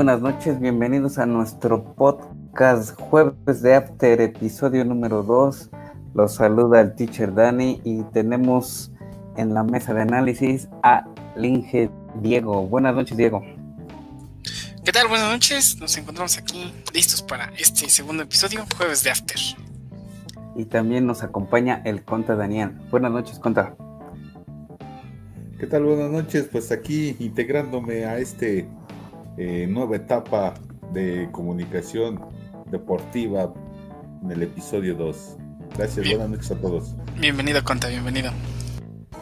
buenas 0.00 0.22
noches, 0.22 0.58
bienvenidos 0.58 1.18
a 1.18 1.26
nuestro 1.26 1.94
podcast 1.94 2.98
Jueves 2.98 3.60
de 3.60 3.74
After, 3.74 4.18
episodio 4.22 4.82
número 4.82 5.22
2. 5.22 5.68
Los 6.14 6.36
saluda 6.36 6.80
el 6.80 6.94
teacher 6.94 7.34
Dani 7.34 7.82
y 7.84 8.02
tenemos 8.04 8.90
en 9.36 9.52
la 9.52 9.62
mesa 9.62 9.92
de 9.92 10.00
análisis 10.00 10.68
a 10.82 11.04
Linge 11.36 11.90
Diego. 12.22 12.66
Buenas 12.66 12.94
noches, 12.94 13.14
Diego. 13.14 13.42
¿Qué 14.86 14.90
tal? 14.90 15.06
Buenas 15.08 15.30
noches. 15.30 15.78
Nos 15.78 15.94
encontramos 15.98 16.38
aquí 16.38 16.72
listos 16.94 17.20
para 17.20 17.52
este 17.58 17.90
segundo 17.90 18.22
episodio, 18.22 18.64
Jueves 18.78 19.04
de 19.04 19.10
After. 19.10 19.36
Y 20.56 20.64
también 20.64 21.04
nos 21.04 21.22
acompaña 21.22 21.82
el 21.84 22.02
Conta 22.02 22.36
Daniel. 22.36 22.70
Buenas 22.90 23.12
noches, 23.12 23.38
Conta. 23.38 23.76
¿Qué 25.58 25.66
tal? 25.66 25.84
Buenas 25.84 26.10
noches. 26.10 26.48
Pues 26.50 26.72
aquí 26.72 27.16
integrándome 27.18 28.06
a 28.06 28.16
este 28.16 28.66
eh, 29.40 29.66
nueva 29.66 29.96
etapa 29.96 30.52
de 30.92 31.30
comunicación 31.32 32.20
deportiva 32.70 33.50
en 34.22 34.30
el 34.30 34.42
episodio 34.42 34.94
2. 34.94 35.38
Gracias, 35.78 36.06
buenas 36.10 36.28
noches 36.28 36.50
a 36.50 36.56
todos. 36.56 36.94
Bienvenido, 37.18 37.64
Conta, 37.64 37.88
bienvenido. 37.88 38.32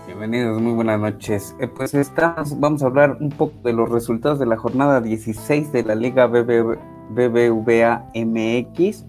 Bienvenidos, 0.07 0.61
muy 0.61 0.73
buenas 0.73 0.99
noches. 0.99 1.55
Eh, 1.61 1.69
pues 1.69 1.95
estamos, 1.95 2.59
vamos 2.59 2.83
a 2.83 2.87
hablar 2.87 3.19
un 3.21 3.29
poco 3.29 3.55
de 3.63 3.73
los 3.73 3.89
resultados 3.91 4.41
de 4.41 4.47
la 4.47 4.57
jornada 4.57 5.01
16 5.01 5.71
de 5.71 5.85
la 5.85 5.95
Liga 5.95 6.27
BBVA 6.27 8.11
MX. 8.13 9.05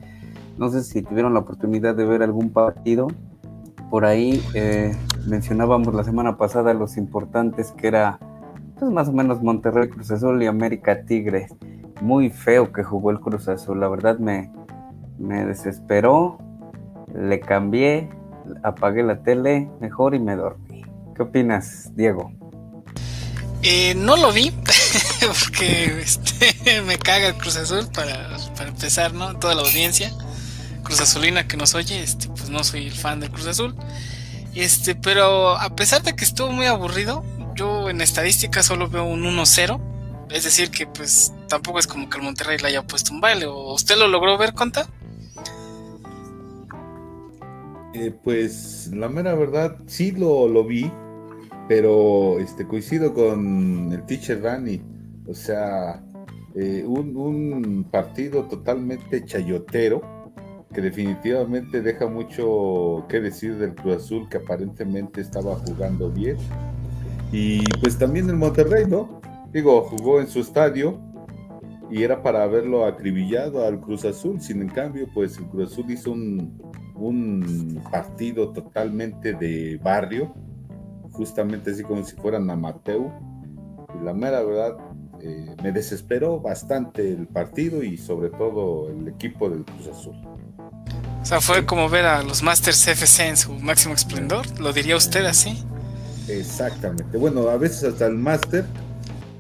No 0.60 0.70
sé 0.70 0.84
si 0.84 1.02
tuvieron 1.02 1.34
la 1.34 1.40
oportunidad 1.40 1.96
de 1.96 2.06
ver 2.06 2.22
algún 2.22 2.52
partido. 2.52 3.08
Por 3.90 4.06
ahí 4.06 4.44
eh, 4.54 4.96
mencionábamos 5.28 5.92
la 5.96 6.04
semana 6.04 6.38
pasada 6.38 6.76
los 6.76 6.98
importantes 6.98 7.72
que 7.72 7.88
era 7.88 8.20
pues 8.80 8.92
más 8.92 9.10
o 9.10 9.12
menos 9.12 9.42
Monterrey 9.42 9.90
Cruz 9.90 10.10
Azul 10.12 10.42
y 10.42 10.48
América 10.48 11.04
Tigres. 11.04 11.54
Muy 12.02 12.30
feo 12.30 12.72
que 12.72 12.84
jugó 12.84 13.12
el 13.12 13.20
Cruz 13.20 13.48
Azul, 13.48 13.80
la 13.80 13.90
verdad 13.90 14.20
me, 14.20 14.52
me 15.18 15.46
desesperó, 15.46 16.38
le 17.14 17.40
cambié, 17.42 18.10
apagué 18.64 19.04
la 19.04 19.22
tele 19.22 19.70
mejor 19.82 20.16
y 20.16 20.20
me 20.20 20.36
dormí. 20.36 20.84
¿Qué 21.16 21.24
opinas, 21.24 21.92
Diego? 21.96 22.32
Eh, 23.62 23.94
no 23.96 24.16
lo 24.16 24.32
vi, 24.32 24.52
porque 25.20 26.00
este, 26.02 26.82
me 26.88 26.98
caga 26.98 27.28
el 27.28 27.36
Cruz 27.36 27.58
Azul 27.58 27.88
para, 27.94 28.38
para, 28.56 28.70
empezar, 28.70 29.14
¿no? 29.14 29.38
Toda 29.38 29.56
la 29.56 29.62
audiencia 29.64 30.12
Cruz 30.84 31.02
Azulina 31.02 31.46
que 31.46 31.58
nos 31.58 31.76
oye, 31.76 32.02
este, 32.02 32.30
pues 32.30 32.50
no 32.50 32.64
soy 32.64 32.88
el 32.88 32.94
fan 32.94 33.20
del 33.20 33.30
Cruz 33.32 33.48
Azul. 33.48 33.76
Este, 34.56 34.96
pero 34.96 35.58
a 35.58 35.76
pesar 35.76 36.02
de 36.04 36.16
que 36.16 36.24
estuvo 36.24 36.52
muy 36.52 36.66
aburrido, 36.66 37.24
yo 37.60 37.90
en 37.90 38.00
estadística 38.00 38.64
solo 38.64 38.88
veo 38.88 39.04
un 39.04 39.24
1-0. 39.24 39.80
Es 40.32 40.44
decir, 40.46 40.72
que 40.72 40.88
pues 40.88 41.34
tampoco 41.50 41.80
es 41.80 41.88
como 41.88 42.10
que 42.10 42.18
el 42.18 42.24
Monterrey 42.24 42.58
le 42.58 42.70
haya 42.70 42.84
puesto 42.84 43.14
un 43.14 43.20
baile. 43.20 43.48
¿O 43.48 43.74
usted 43.74 43.98
lo 43.98 44.08
logró 44.08 44.38
ver, 44.38 44.54
Conta? 44.54 44.88
Eh, 47.94 48.16
pues 48.24 48.90
la 48.94 49.10
mera 49.10 49.34
verdad 49.36 49.78
sí 49.88 50.12
lo, 50.12 50.48
lo 50.48 50.64
vi, 50.64 50.90
pero 51.68 52.40
este, 52.40 52.66
coincido 52.66 53.14
con 53.14 53.92
el 53.92 54.06
teacher 54.06 54.42
Dani. 54.42 54.82
O 55.28 55.34
sea, 55.34 56.02
eh, 56.56 56.84
un, 56.86 57.18
un, 57.18 57.84
partido 57.92 58.46
totalmente 58.46 59.26
chayotero 59.26 60.02
que 60.74 60.82
definitivamente 60.82 61.82
deja 61.82 62.08
mucho 62.08 63.06
que 63.10 63.20
decir 63.20 63.58
del 63.58 63.76
Cruz 63.76 63.98
Azul 63.98 64.30
que 64.30 64.38
aparentemente 64.38 65.20
estaba 65.20 65.56
jugando 65.56 66.10
bien 66.10 66.38
y 67.32 67.64
pues 67.82 67.98
también 67.98 68.30
el 68.30 68.36
Monterrey, 68.36 68.86
¿no? 68.88 69.22
Digo, 69.52 69.82
jugó 69.84 70.20
en 70.20 70.28
su 70.28 70.40
estadio 70.40 71.00
y 71.92 72.04
era 72.04 72.22
para 72.22 72.44
haberlo 72.44 72.86
acribillado 72.86 73.66
al 73.66 73.80
Cruz 73.80 74.06
Azul. 74.06 74.42
Sin 74.42 74.62
en 74.62 74.70
cambio, 74.70 75.08
pues 75.14 75.38
el 75.38 75.46
Cruz 75.46 75.72
Azul 75.72 75.92
hizo 75.92 76.12
un, 76.12 76.62
un 76.96 77.82
partido 77.92 78.50
totalmente 78.50 79.34
de 79.34 79.78
barrio, 79.78 80.34
justamente 81.12 81.72
así 81.72 81.84
como 81.84 82.04
si 82.04 82.16
fueran 82.16 82.50
amateur. 82.50 83.12
Y 84.00 84.04
la 84.04 84.14
mera 84.14 84.44
verdad, 84.44 84.78
eh, 85.22 85.56
me 85.64 85.72
desesperó 85.72 86.40
bastante 86.40 87.12
el 87.12 87.28
partido 87.28 87.84
y 87.84 87.98
sobre 87.98 88.30
todo 88.30 88.90
el 88.90 89.08
equipo 89.08 89.50
del 89.50 89.66
Cruz 89.66 89.88
Azul. 89.88 90.16
O 91.22 91.26
sea, 91.26 91.42
fue 91.42 91.66
como 91.66 91.90
ver 91.90 92.06
a 92.06 92.24
los 92.24 92.44
Masters 92.44 92.88
FC 92.88 93.28
en 93.28 93.38
su 93.38 93.52
máximo 93.54 93.94
esplendor, 93.94 94.46
¿lo 94.60 94.72
diría 94.72 94.96
usted 94.96 95.26
así? 95.26 95.64
Exactamente. 96.30 97.18
Bueno, 97.18 97.50
a 97.50 97.58
veces 97.58 97.84
hasta 97.84 98.06
el 98.06 98.16
máster 98.16 98.66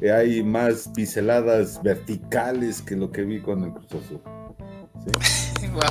eh, 0.01 0.11
hay 0.11 0.43
más 0.43 0.89
pinceladas 0.95 1.81
verticales 1.83 2.81
que 2.81 2.95
lo 2.95 3.11
que 3.11 3.23
vi 3.23 3.41
con 3.41 3.63
el 3.63 3.71
Cruz 3.73 3.93
Azul. 3.93 4.21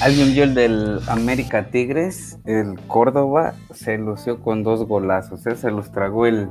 ¿Alguien 0.00 0.32
vio 0.32 0.44
el 0.44 0.54
del 0.54 1.00
América 1.08 1.70
Tigres? 1.70 2.38
El 2.44 2.78
Córdoba 2.86 3.54
se 3.74 3.98
lució 3.98 4.40
con 4.40 4.62
dos 4.62 4.86
golazos. 4.86 5.46
¿eh? 5.46 5.56
Se 5.56 5.70
los 5.70 5.90
tragó 5.90 6.26
el, 6.26 6.48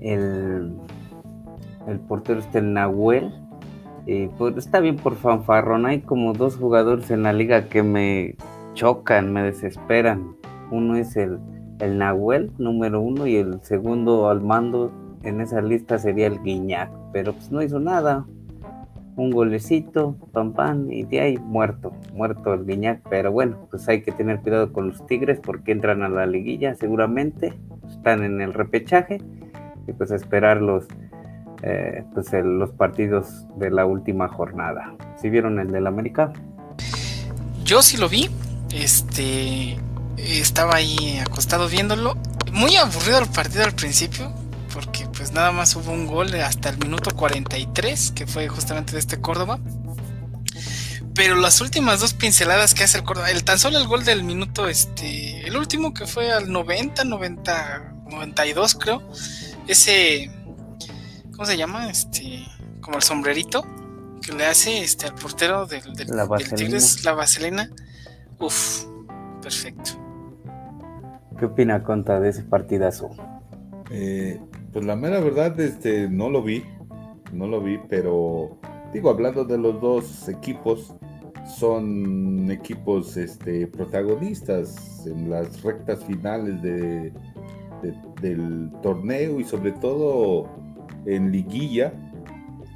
el, 0.00 0.74
el 1.86 2.00
portero 2.00 2.40
este, 2.40 2.58
el 2.58 2.72
Nahuel. 2.72 3.32
pues 4.38 4.56
está 4.56 4.80
bien 4.80 4.96
por 4.96 5.16
fanfarrón. 5.16 5.86
Hay 5.86 6.00
como 6.00 6.32
dos 6.32 6.56
jugadores 6.56 7.10
en 7.10 7.22
la 7.22 7.32
liga 7.32 7.68
que 7.68 7.82
me 7.82 8.36
chocan, 8.74 9.32
me 9.32 9.42
desesperan. 9.42 10.36
Uno 10.70 10.96
es 10.96 11.16
el 11.16 11.38
el 11.78 11.98
Nahuel 11.98 12.50
número 12.58 13.00
uno 13.00 13.26
y 13.26 13.36
el 13.36 13.60
segundo 13.62 14.28
al 14.28 14.40
mando 14.40 14.92
en 15.22 15.40
esa 15.40 15.60
lista 15.60 15.98
sería 15.98 16.26
el 16.26 16.40
Guiñac, 16.42 16.90
pero 17.12 17.32
pues 17.32 17.50
no 17.50 17.62
hizo 17.62 17.80
nada. 17.80 18.24
Un 19.16 19.30
golecito, 19.30 20.14
pam 20.32 20.52
pam, 20.52 20.92
y 20.92 21.02
de 21.04 21.20
ahí 21.20 21.38
muerto, 21.38 21.92
muerto 22.12 22.52
el 22.52 22.66
Guiñac, 22.66 23.00
pero 23.08 23.32
bueno, 23.32 23.56
pues 23.70 23.88
hay 23.88 24.02
que 24.02 24.12
tener 24.12 24.40
cuidado 24.40 24.72
con 24.72 24.88
los 24.88 25.06
Tigres 25.06 25.40
porque 25.42 25.72
entran 25.72 26.02
a 26.02 26.08
la 26.08 26.26
liguilla 26.26 26.74
seguramente, 26.74 27.54
están 27.88 28.24
en 28.24 28.40
el 28.42 28.52
repechaje 28.52 29.22
y 29.86 29.92
pues 29.92 30.10
esperar 30.10 30.60
los, 30.60 30.86
eh, 31.62 32.04
pues 32.12 32.30
los 32.32 32.70
partidos 32.72 33.46
de 33.56 33.70
la 33.70 33.86
última 33.86 34.28
jornada. 34.28 34.94
¿Sí 35.16 35.30
vieron 35.30 35.58
el 35.58 35.70
del 35.72 35.86
América? 35.86 36.32
Yo 37.64 37.80
sí 37.80 37.96
lo 37.96 38.08
vi, 38.08 38.28
este, 38.70 39.78
estaba 40.16 40.76
ahí 40.76 41.18
acostado 41.18 41.68
viéndolo. 41.68 42.16
Muy 42.52 42.76
aburrido 42.76 43.18
el 43.18 43.28
partido 43.28 43.64
al 43.64 43.74
principio, 43.74 44.32
porque 44.72 45.06
pues 45.16 45.32
nada 45.32 45.52
más 45.52 45.74
hubo 45.76 45.90
un 45.92 46.06
gol 46.06 46.34
hasta 46.34 46.68
el 46.68 46.78
minuto 46.78 47.14
43, 47.14 48.12
que 48.12 48.26
fue 48.26 48.48
justamente 48.48 48.92
de 48.92 48.98
este 48.98 49.20
Córdoba. 49.20 49.58
Pero 51.14 51.36
las 51.36 51.60
últimas 51.60 52.00
dos 52.00 52.12
pinceladas 52.12 52.74
que 52.74 52.84
hace 52.84 52.98
el 52.98 53.04
Córdoba, 53.04 53.30
el 53.30 53.42
tan 53.42 53.58
solo 53.58 53.78
el 53.78 53.86
gol 53.86 54.04
del 54.04 54.22
minuto, 54.22 54.68
este, 54.68 55.46
el 55.46 55.56
último 55.56 55.94
que 55.94 56.06
fue 56.06 56.30
al 56.30 56.52
90, 56.52 57.04
90, 57.04 57.94
92 58.10 58.74
creo, 58.74 59.02
ese, 59.66 60.30
¿cómo 61.32 61.46
se 61.46 61.56
llama? 61.56 61.90
Este, 61.90 62.46
como 62.80 62.96
el 62.98 63.02
sombrerito 63.02 63.66
que 64.20 64.32
le 64.32 64.46
hace 64.46 64.82
este 64.82 65.06
al 65.06 65.14
portero 65.14 65.66
del, 65.66 65.82
la 66.08 66.28
Tigres, 66.54 67.04
la 67.04 67.12
vaselina. 67.12 67.70
Uf, 68.38 68.84
perfecto. 69.40 70.05
¿Qué 71.38 71.44
opina 71.44 71.82
Conta 71.82 72.18
de 72.18 72.30
ese 72.30 72.42
partidazo? 72.44 73.10
Eh, 73.90 74.40
pues 74.72 74.86
la 74.86 74.96
mera 74.96 75.20
verdad, 75.20 75.58
este, 75.60 76.08
no 76.08 76.30
lo 76.30 76.42
vi, 76.42 76.64
no 77.32 77.46
lo 77.46 77.60
vi, 77.60 77.78
pero 77.88 78.58
digo, 78.92 79.10
hablando 79.10 79.44
de 79.44 79.58
los 79.58 79.80
dos 79.80 80.28
equipos, 80.30 80.94
son 81.58 82.50
equipos 82.50 83.16
este, 83.18 83.66
protagonistas 83.66 85.06
en 85.06 85.28
las 85.30 85.62
rectas 85.62 86.02
finales 86.04 86.60
de, 86.62 87.12
del 88.20 88.72
torneo 88.82 89.38
y 89.38 89.44
sobre 89.44 89.72
todo 89.72 90.48
en 91.04 91.30
liguilla, 91.30 91.92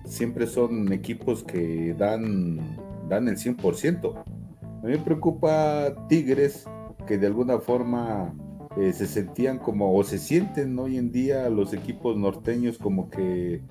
siempre 0.05 0.47
son 0.47 0.93
equipos 0.93 1.43
que 1.45 1.95
dan, 1.95 2.61
dan 3.09 3.27
el 3.27 3.37
100%. 3.37 4.23
A 4.23 4.87
mí 4.87 4.93
me 4.93 4.99
preocupa 4.99 5.95
Tigres, 6.09 6.69
que 7.07 7.17
de 7.17 7.27
alguna 7.27 7.59
forma 7.59 8.35
eh, 8.77 8.93
se 8.93 9.07
sentían 9.07 9.59
como, 9.59 9.97
o 9.97 10.05
se 10.05 10.19
sienten 10.19 10.79
hoy 10.79 10.97
en 10.97 11.11
día 11.11 11.49
los 11.51 11.73
equipos 11.73 12.17
norteños 12.17 12.79
como 12.79 13.11
que 13.11 13.63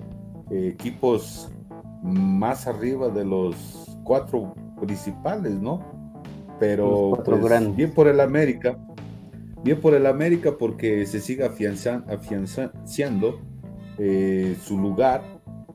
eh, 0.50 0.68
equipos 0.68 1.50
más 2.02 2.66
arriba 2.66 3.08
de 3.08 3.24
los 3.24 3.96
cuatro 4.04 4.54
principales, 4.78 5.52
¿no? 5.52 5.80
Pero 6.58 7.12
pues, 7.24 7.76
bien 7.76 7.92
por 7.92 8.08
el 8.08 8.20
América, 8.20 8.78
bien 9.64 9.80
por 9.80 9.94
el 9.94 10.06
América 10.06 10.56
porque 10.58 11.06
se 11.06 11.20
sigue 11.20 11.44
afianzando 11.44 13.40
eh, 13.98 14.56
su 14.62 14.78
lugar 14.78 15.22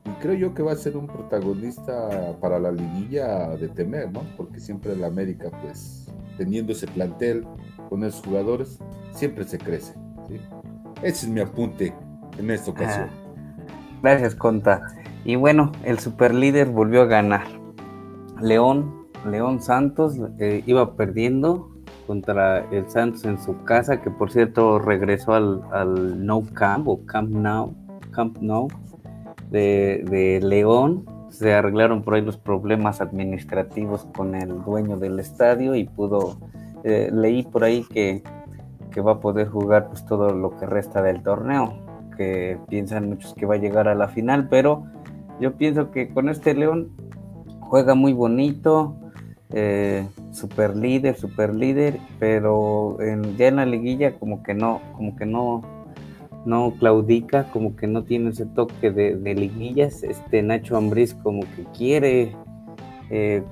y 0.04 0.10
creo 0.22 0.34
yo 0.34 0.54
que 0.54 0.62
va 0.62 0.72
a 0.72 0.76
ser 0.76 0.96
un 0.96 1.08
protagonista 1.08 2.36
para 2.40 2.60
la 2.60 2.70
liguilla 2.70 3.56
de 3.56 3.68
temer, 3.68 4.12
¿no? 4.12 4.22
Porque 4.36 4.60
siempre 4.60 4.92
el 4.92 5.02
América, 5.02 5.50
pues, 5.62 6.06
teniendo 6.38 6.72
ese 6.72 6.86
plantel 6.86 7.44
con 7.88 8.04
esos 8.04 8.24
jugadores, 8.24 8.78
siempre 9.16 9.44
se 9.44 9.58
crece. 9.58 9.94
Ese 11.02 11.26
es 11.26 11.28
mi 11.28 11.40
apunte 11.40 11.92
en 12.38 12.50
esta 12.50 12.70
ocasión. 12.70 13.08
Ah, 13.08 13.98
gracias, 14.02 14.34
Conta. 14.34 14.82
Y 15.24 15.36
bueno, 15.36 15.72
el 15.84 15.98
superlíder 15.98 16.68
volvió 16.68 17.02
a 17.02 17.06
ganar. 17.06 17.42
León, 18.40 19.06
León 19.28 19.60
Santos 19.60 20.16
eh, 20.38 20.62
iba 20.66 20.94
perdiendo 20.94 21.70
contra 22.06 22.60
el 22.70 22.88
Santos 22.88 23.24
en 23.24 23.40
su 23.40 23.64
casa, 23.64 24.00
que 24.00 24.10
por 24.10 24.30
cierto 24.30 24.78
regresó 24.78 25.34
al, 25.34 26.24
No 26.24 26.42
Camp 26.54 26.86
o 26.88 27.04
Camp 27.04 27.30
Now, 27.30 27.74
Camp 28.12 28.38
de, 29.50 30.04
de 30.08 30.40
León. 30.42 31.04
Se 31.30 31.52
arreglaron 31.52 32.02
por 32.02 32.14
ahí 32.14 32.22
los 32.22 32.36
problemas 32.36 33.00
administrativos 33.00 34.06
con 34.16 34.34
el 34.34 34.62
dueño 34.64 34.96
del 34.96 35.18
estadio 35.18 35.74
y 35.74 35.84
pudo, 35.84 36.38
eh, 36.84 37.10
leí 37.12 37.42
por 37.42 37.64
ahí 37.64 37.84
que, 37.92 38.22
que 38.96 39.02
va 39.02 39.12
a 39.12 39.20
poder 39.20 39.48
jugar 39.48 39.88
pues 39.88 40.06
todo 40.06 40.30
lo 40.30 40.56
que 40.56 40.64
resta 40.64 41.02
del 41.02 41.22
torneo, 41.22 41.74
que 42.16 42.58
piensan 42.66 43.10
muchos 43.10 43.34
que 43.34 43.44
va 43.44 43.56
a 43.56 43.58
llegar 43.58 43.88
a 43.88 43.94
la 43.94 44.08
final, 44.08 44.48
pero 44.48 44.86
yo 45.38 45.52
pienso 45.52 45.90
que 45.90 46.08
con 46.08 46.30
este 46.30 46.54
León 46.54 46.92
juega 47.60 47.94
muy 47.94 48.14
bonito, 48.14 48.96
eh, 49.50 50.08
super 50.30 50.74
líder, 50.74 51.14
super 51.14 51.54
líder, 51.54 52.00
pero 52.18 52.96
en, 53.02 53.36
ya 53.36 53.48
en 53.48 53.56
la 53.56 53.66
liguilla 53.66 54.18
como 54.18 54.42
que 54.42 54.54
no, 54.54 54.80
como 54.94 55.14
que 55.14 55.26
no, 55.26 55.60
no 56.46 56.72
claudica, 56.78 57.50
como 57.52 57.76
que 57.76 57.86
no 57.88 58.02
tiene 58.04 58.30
ese 58.30 58.46
toque 58.46 58.90
de, 58.90 59.34
liguillas. 59.34 60.04
Este 60.04 60.42
Nacho 60.42 60.78
Ambriz 60.78 61.12
como 61.12 61.42
que 61.42 61.66
quiere 61.76 62.34
eh, 63.10 63.42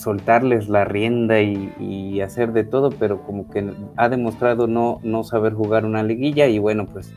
soltarles 0.00 0.68
la 0.68 0.84
rienda 0.84 1.40
y, 1.40 2.20
hacer 2.20 2.52
de 2.52 2.64
todo, 2.64 2.90
pero 2.90 3.22
como 3.22 3.48
que 3.48 3.72
ha 3.96 4.08
demostrado 4.08 4.66
no, 4.66 5.00
no 5.02 5.24
saber 5.24 5.54
jugar 5.54 5.84
una 5.84 6.02
liguilla 6.02 6.46
y 6.46 6.58
bueno, 6.58 6.86
pues 6.86 7.12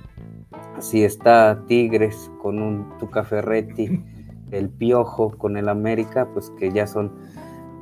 si 0.79 1.03
está 1.03 1.59
Tigres 1.67 2.31
con 2.41 2.61
un 2.61 2.97
Tuca 2.99 3.23
Ferretti, 3.23 4.01
el 4.51 4.69
Piojo 4.69 5.37
con 5.37 5.57
el 5.57 5.67
América, 5.67 6.27
pues 6.33 6.51
que 6.51 6.71
ya 6.71 6.87
son 6.87 7.11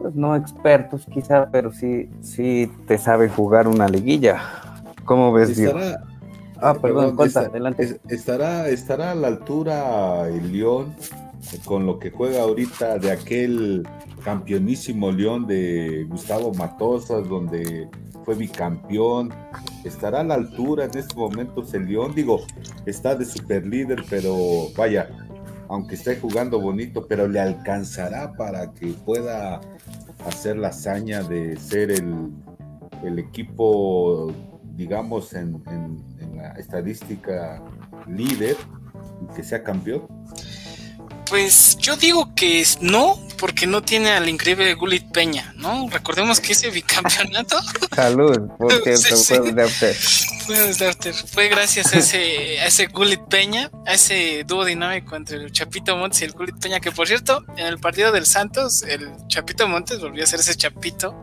pues 0.01 0.15
no 0.15 0.35
expertos 0.35 1.05
quizá, 1.11 1.49
pero 1.51 1.71
sí, 1.71 2.09
sí 2.21 2.71
te 2.87 2.97
sabe 2.97 3.29
jugar 3.29 3.67
una 3.67 3.87
liguilla. 3.87 4.41
¿Cómo 5.05 5.31
ves, 5.31 5.57
estará, 5.57 6.03
Ah, 6.59 6.75
perdón, 6.79 7.17
adelante. 7.19 7.99
Estará, 8.07 8.67
estará 8.69 9.11
a 9.11 9.15
la 9.15 9.27
altura 9.27 10.27
el 10.27 10.51
León 10.51 10.93
con 11.65 11.85
lo 11.85 11.99
que 11.99 12.11
juega 12.11 12.43
ahorita 12.43 12.97
de 12.97 13.11
aquel 13.11 13.87
campeonísimo 14.23 15.11
León 15.11 15.47
de 15.47 16.05
Gustavo 16.09 16.53
Matosas, 16.53 17.27
donde 17.27 17.89
fue 18.23 18.35
bicampeón. 18.35 19.33
Estará 19.83 20.21
a 20.21 20.23
la 20.23 20.35
altura 20.35 20.85
en 20.85 20.97
estos 20.97 21.17
momentos 21.17 21.73
el 21.73 21.87
León. 21.87 22.13
Digo, 22.15 22.41
está 22.85 23.15
de 23.15 23.25
super 23.25 23.65
líder, 23.65 24.03
pero 24.09 24.67
vaya, 24.77 25.09
aunque 25.69 25.95
esté 25.95 26.17
jugando 26.17 26.59
bonito, 26.59 27.07
pero 27.07 27.27
le 27.27 27.39
alcanzará 27.39 28.33
para 28.33 28.71
que 28.73 28.87
pueda 28.87 29.61
hacer 30.25 30.57
la 30.57 30.67
hazaña 30.67 31.23
de 31.23 31.57
ser 31.57 31.91
el, 31.91 32.33
equipo, 33.17 34.31
digamos, 34.75 35.33
en, 35.33 35.63
la 36.35 36.51
estadística 36.53 37.63
líder, 38.07 38.55
que 39.35 39.43
sea 39.43 39.63
campeón. 39.63 40.03
Pues 41.31 41.77
yo 41.77 41.95
digo 41.95 42.35
que 42.35 42.61
no, 42.81 43.17
porque 43.37 43.65
no 43.65 43.81
tiene 43.81 44.11
al 44.11 44.27
increíble 44.27 44.73
Gulit 44.73 45.13
Peña, 45.13 45.53
¿no? 45.55 45.87
Recordemos 45.89 46.41
que 46.41 46.51
ese 46.51 46.69
bicampeonato. 46.69 47.57
Salud, 47.95 48.49
porque 48.57 48.97
fue 51.31 51.47
gracias 51.47 51.93
a 51.93 51.99
ese, 51.99 52.59
a 52.59 52.65
ese 52.65 52.87
Gulit 52.87 53.21
Peña, 53.29 53.71
a 53.87 53.93
ese 53.93 54.43
dúo 54.45 54.65
dinámico 54.65 55.15
entre 55.15 55.37
el 55.37 55.53
Chapito 55.53 55.95
Montes 55.95 56.21
y 56.21 56.25
el 56.25 56.33
Gulit 56.33 56.59
Peña, 56.59 56.81
que 56.81 56.91
por 56.91 57.07
cierto, 57.07 57.45
en 57.55 57.65
el 57.65 57.79
partido 57.79 58.11
del 58.11 58.25
Santos, 58.25 58.83
el 58.83 59.09
Chapito 59.29 59.69
Montes 59.69 60.01
volvió 60.01 60.25
a 60.25 60.27
ser 60.27 60.41
ese 60.41 60.55
Chapito 60.55 61.15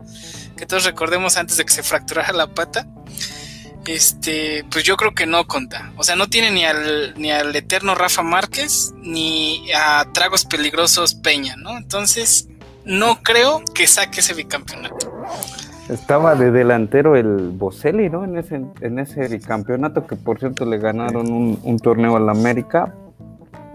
que 0.57 0.65
todos 0.65 0.85
recordemos 0.85 1.37
antes 1.37 1.57
de 1.57 1.65
que 1.65 1.71
se 1.71 1.83
fracturara 1.83 2.33
la 2.33 2.47
pata 2.47 2.87
este, 3.95 4.65
pues 4.71 4.83
yo 4.83 4.95
creo 4.97 5.13
que 5.13 5.25
no 5.25 5.45
conta. 5.47 5.91
O 5.97 6.03
sea, 6.03 6.15
no 6.15 6.27
tiene 6.27 6.51
ni 6.51 6.65
al, 6.65 7.13
ni 7.17 7.31
al 7.31 7.55
eterno 7.55 7.95
Rafa 7.95 8.21
Márquez, 8.21 8.93
ni 9.01 9.71
a 9.73 10.05
Tragos 10.13 10.45
Peligrosos 10.45 11.15
Peña, 11.15 11.55
¿no? 11.57 11.77
Entonces, 11.77 12.47
no 12.85 13.21
creo 13.23 13.63
que 13.73 13.87
saque 13.87 14.19
ese 14.19 14.33
bicampeonato. 14.33 15.11
Estaba 15.89 16.35
de 16.35 16.51
delantero 16.51 17.15
el 17.15 17.49
Boselli, 17.49 18.09
¿no? 18.09 18.23
En 18.23 18.37
ese, 18.37 18.61
en 18.81 18.99
ese 18.99 19.27
bicampeonato, 19.27 20.05
que 20.05 20.15
por 20.15 20.39
cierto 20.39 20.65
le 20.65 20.77
ganaron 20.77 21.31
un, 21.31 21.79
torneo 21.79 22.15
al 22.15 22.29
América. 22.29 22.93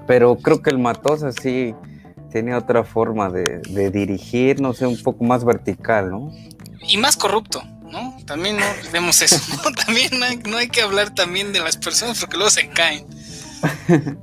Pero 0.07 0.37
creo 0.37 0.63
que 0.63 0.71
el 0.71 0.79
Matosa 0.79 1.33
sí 1.33 1.75
tenía 2.31 2.59
otra 2.59 2.85
forma 2.85 3.31
de, 3.31 3.61
de 3.71 3.91
dirigir, 3.91 4.61
no 4.61 4.75
sé, 4.75 4.87
un 4.87 5.03
poco 5.03 5.25
más 5.25 5.45
vertical, 5.45 6.11
¿no? 6.11 6.31
Y 6.87 6.99
más 6.99 7.17
corrupto. 7.17 7.63
¿No? 8.25 8.27
También 8.27 8.57
no 8.57 8.65
vemos 8.93 9.21
eso, 9.23 9.37
También 9.87 10.11
no 10.49 10.57
hay, 10.57 10.69
que 10.69 10.81
hablar 10.81 11.15
también 11.15 11.53
de 11.53 11.61
las 11.61 11.77
personas 11.77 12.19
porque 12.21 12.37
luego 12.37 12.51
se 12.51 12.69
caen. 12.69 13.07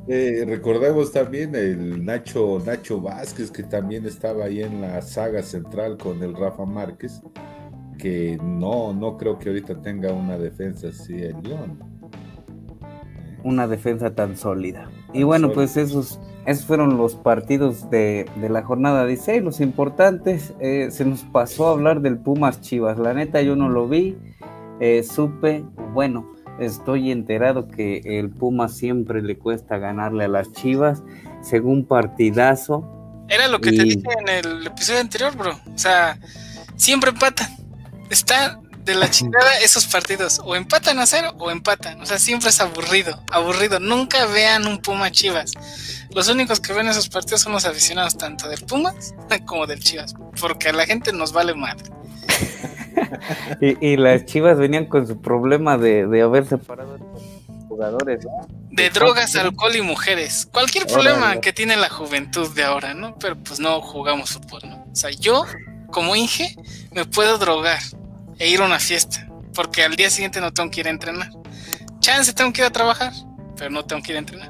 Eh, 0.07 0.43
recordemos 0.45 1.11
también 1.11 1.55
el 1.55 2.05
Nacho, 2.05 2.61
Nacho 2.63 3.01
Vázquez, 3.01 3.49
que 3.49 3.63
también 3.63 4.05
estaba 4.05 4.45
ahí 4.45 4.61
en 4.61 4.81
la 4.81 5.01
saga 5.01 5.41
central 5.41 5.97
con 5.97 6.21
el 6.21 6.35
Rafa 6.35 6.65
Márquez, 6.65 7.21
que 7.97 8.37
no, 8.43 8.93
no 8.93 9.17
creo 9.17 9.39
que 9.39 9.49
ahorita 9.49 9.81
tenga 9.81 10.13
una 10.13 10.37
defensa 10.37 10.89
así 10.89 11.13
el 11.13 11.41
León. 11.41 11.79
Una 13.43 13.67
defensa 13.67 14.13
tan 14.13 14.37
sólida. 14.37 14.91
y 15.11 15.23
bueno, 15.23 15.51
pues 15.53 15.75
esos 15.75 16.19
esos 16.45 16.65
fueron 16.65 16.97
los 16.97 17.15
partidos 17.15 17.89
de, 17.91 18.27
la 18.37 18.63
jornada 18.63 19.05
16, 19.05 19.43
los 19.43 19.59
importantes. 19.59 20.53
Eh, 20.59 20.89
se 20.91 21.05
nos 21.05 21.21
pasó 21.21 21.67
a 21.67 21.71
hablar 21.71 22.01
del 22.01 22.17
Pumas 22.17 22.61
Chivas. 22.61 22.97
La 22.97 23.13
neta, 23.13 23.41
yo 23.41 23.55
no 23.55 23.69
lo 23.69 23.87
vi. 23.87 24.17
Eh, 24.79 25.03
supe, 25.03 25.63
bueno, 25.93 26.33
estoy 26.59 27.11
enterado 27.11 27.67
que 27.67 28.01
el 28.03 28.31
Pumas 28.31 28.75
siempre 28.75 29.21
le 29.21 29.37
cuesta 29.37 29.77
ganarle 29.77 30.25
a 30.25 30.29
las 30.29 30.51
Chivas. 30.53 31.03
Según 31.41 31.85
partidazo. 31.85 33.25
Era 33.29 33.47
lo 33.47 33.61
que 33.61 33.71
te 33.71 33.83
dije 33.83 34.03
en 34.19 34.29
el 34.29 34.67
episodio 34.67 34.99
anterior, 34.99 35.37
bro. 35.37 35.51
O 35.51 35.77
sea, 35.77 36.19
siempre 36.75 37.11
empatan. 37.11 37.49
Está 38.09 38.59
de 38.83 38.95
la 38.95 39.09
chingada 39.09 39.59
esos 39.59 39.85
partidos. 39.85 40.41
O 40.43 40.55
empatan 40.55 40.99
a 40.99 41.05
cero 41.05 41.33
o 41.37 41.51
empatan. 41.51 42.01
O 42.01 42.05
sea, 42.05 42.19
siempre 42.19 42.49
es 42.49 42.59
aburrido, 42.59 43.21
aburrido. 43.31 43.79
Nunca 43.79 44.25
vean 44.25 44.67
un 44.67 44.81
Puma 44.81 45.11
Chivas. 45.11 45.53
Los 46.13 46.27
únicos 46.27 46.59
que 46.59 46.73
ven 46.73 46.87
esos 46.87 47.09
partidos 47.09 47.41
son 47.41 47.53
los 47.53 47.65
aficionados 47.65 48.17
tanto 48.17 48.49
del 48.49 48.61
Pumas 48.65 49.13
como 49.45 49.67
del 49.67 49.79
Chivas. 49.79 50.15
Porque 50.39 50.69
a 50.69 50.73
la 50.73 50.85
gente 50.85 51.13
nos 51.13 51.31
vale 51.31 51.53
madre. 51.53 51.89
y, 53.81 53.97
las 53.97 54.25
Chivas 54.25 54.57
venían 54.57 54.85
con 54.85 55.07
su 55.07 55.21
problema 55.21 55.77
de, 55.77 56.21
haber 56.21 56.47
separado 56.47 56.97
jugadores. 57.67 58.25
De 58.69 58.89
drogas, 58.89 59.35
alcohol 59.35 59.75
y 59.75 59.81
mujeres. 59.81 60.47
Cualquier 60.51 60.87
problema 60.87 61.39
que 61.39 61.53
tiene 61.53 61.77
la 61.77 61.89
juventud 61.89 62.53
de 62.53 62.63
ahora, 62.63 62.93
¿no? 62.93 63.17
Pero 63.17 63.37
pues 63.37 63.59
no 63.59 63.81
jugamos 63.81 64.31
fútbol, 64.31 64.61
¿no? 64.65 64.85
O 64.91 64.95
sea, 64.95 65.09
yo, 65.09 65.45
como 65.89 66.15
Inge, 66.15 66.55
me 66.91 67.05
puedo 67.05 67.37
drogar 67.37 67.79
e 68.41 68.49
ir 68.49 68.59
a 68.59 68.65
una 68.65 68.79
fiesta, 68.79 69.27
porque 69.53 69.83
al 69.83 69.95
día 69.95 70.09
siguiente 70.09 70.41
no 70.41 70.51
tengo 70.51 70.71
que 70.71 70.79
ir 70.79 70.87
a 70.87 70.89
entrenar. 70.89 71.29
Chance, 71.99 72.33
tengo 72.33 72.51
que 72.51 72.61
ir 72.61 72.67
a 72.67 72.71
trabajar, 72.71 73.13
pero 73.55 73.69
no 73.69 73.85
tengo 73.85 74.01
que 74.01 74.13
ir 74.13 74.15
a 74.15 74.19
entrenar. 74.19 74.49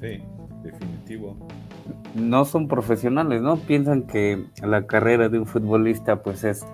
Sí, 0.00 0.22
definitivo. 0.62 1.36
No 2.14 2.46
son 2.46 2.68
profesionales, 2.68 3.42
¿no? 3.42 3.58
Piensan 3.58 4.04
que 4.04 4.46
la 4.62 4.86
carrera 4.86 5.28
de 5.28 5.40
un 5.40 5.46
futbolista, 5.46 6.22
pues 6.22 6.42
es, 6.44 6.64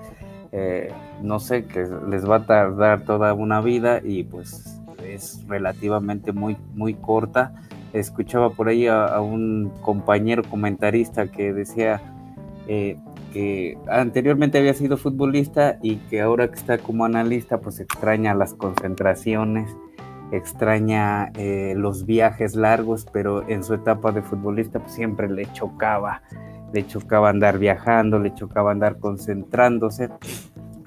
eh, 0.53 0.93
no 1.23 1.41
sé, 1.41 1.65
que 1.65 1.89
les 2.09 2.29
va 2.29 2.37
a 2.37 2.47
tardar 2.47 3.03
toda 3.03 3.35
una 3.35 3.61
vida 3.61 4.01
y 4.05 4.23
pues 4.23 4.81
es 5.05 5.45
relativamente 5.49 6.31
muy, 6.31 6.57
muy 6.75 6.95
corta. 6.95 7.53
Escuchaba 7.93 8.51
por 8.51 8.69
ahí 8.69 8.87
a 8.87 9.21
un 9.21 9.73
compañero 9.83 10.45
comentarista 10.45 11.27
que 11.27 11.53
decía, 11.53 12.01
eh, 12.69 12.99
anteriormente 13.89 14.59
había 14.59 14.75
sido 14.75 14.97
futbolista 14.97 15.79
y 15.83 15.97
que 15.97 16.21
ahora 16.21 16.49
que 16.49 16.57
está 16.57 16.79
como 16.79 17.05
analista, 17.05 17.61
pues 17.61 17.81
extraña 17.81 18.35
las 18.35 18.55
concentraciones, 18.55 19.77
extraña 20.33 21.31
eh, 21.35 21.75
los 21.77 22.07
viajes 22.07 22.55
largos, 22.55 23.07
pero 23.13 23.49
en 23.49 23.65
su 23.65 23.75
etapa 23.75 24.13
de 24.13 24.23
futbolista 24.23 24.81
pues, 24.81 24.93
siempre 24.93 25.29
le 25.29 25.51
chocaba, 25.53 26.23
le 26.73 26.87
chocaba 26.87 27.31
andar 27.31 27.59
viajando, 27.59 28.19
le 28.19 28.35
chocaba 28.35 28.73
andar 28.73 28.99
concentrándose 28.99 30.11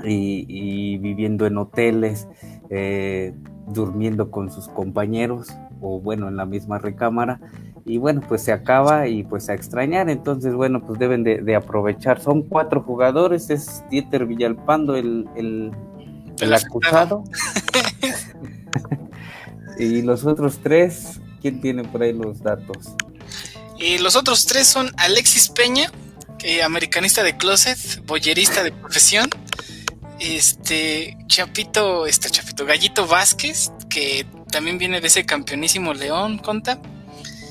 y, 0.03 0.97
viviendo 0.97 1.45
en 1.45 1.57
hoteles, 1.57 2.27
eh, 2.69 3.33
durmiendo 3.67 4.31
con 4.31 4.51
sus 4.51 4.67
compañeros 4.67 5.55
o 5.79 5.99
bueno, 5.99 6.27
en 6.27 6.35
la 6.35 6.45
misma 6.45 6.77
recámara 6.77 7.39
y 7.85 7.97
bueno, 7.97 8.21
pues 8.27 8.43
se 8.43 8.51
acaba 8.51 9.07
y 9.07 9.23
pues 9.23 9.49
a 9.49 9.53
extrañar, 9.53 10.09
entonces 10.09 10.53
bueno, 10.53 10.85
pues 10.85 10.99
deben 10.99 11.23
de, 11.23 11.55
aprovechar. 11.55 12.21
Son 12.21 12.43
cuatro 12.43 12.81
jugadores, 12.83 13.49
es 13.49 13.83
Dieter 13.89 14.25
Villalpando 14.25 14.95
el, 14.95 15.27
el, 15.35 15.71
el 16.39 16.53
acusado. 16.53 17.23
y 19.79 20.01
los 20.01 20.25
otros 20.25 20.59
tres, 20.61 21.19
¿quién 21.41 21.61
tiene 21.61 21.83
por 21.83 22.03
ahí 22.03 22.13
los 22.13 22.41
datos? 22.41 22.95
Eh, 23.79 23.99
los 23.99 24.15
otros 24.15 24.45
tres 24.45 24.67
son 24.67 24.91
Alexis 24.97 25.49
Peña, 25.49 25.91
americanista 26.63 27.23
de 27.23 27.35
closet, 27.37 28.05
boyerista 28.05 28.63
de 28.63 28.71
profesión. 28.71 29.29
Este 30.19 31.17
Chapito, 31.25 32.05
este 32.05 32.29
Chapito, 32.29 32.65
Gallito 32.65 33.07
Vázquez, 33.07 33.71
que 33.89 34.25
también 34.51 34.77
viene 34.77 35.01
de 35.01 35.07
ese 35.07 35.25
campeonísimo 35.25 35.93
León, 35.93 36.37
conta. 36.37 36.79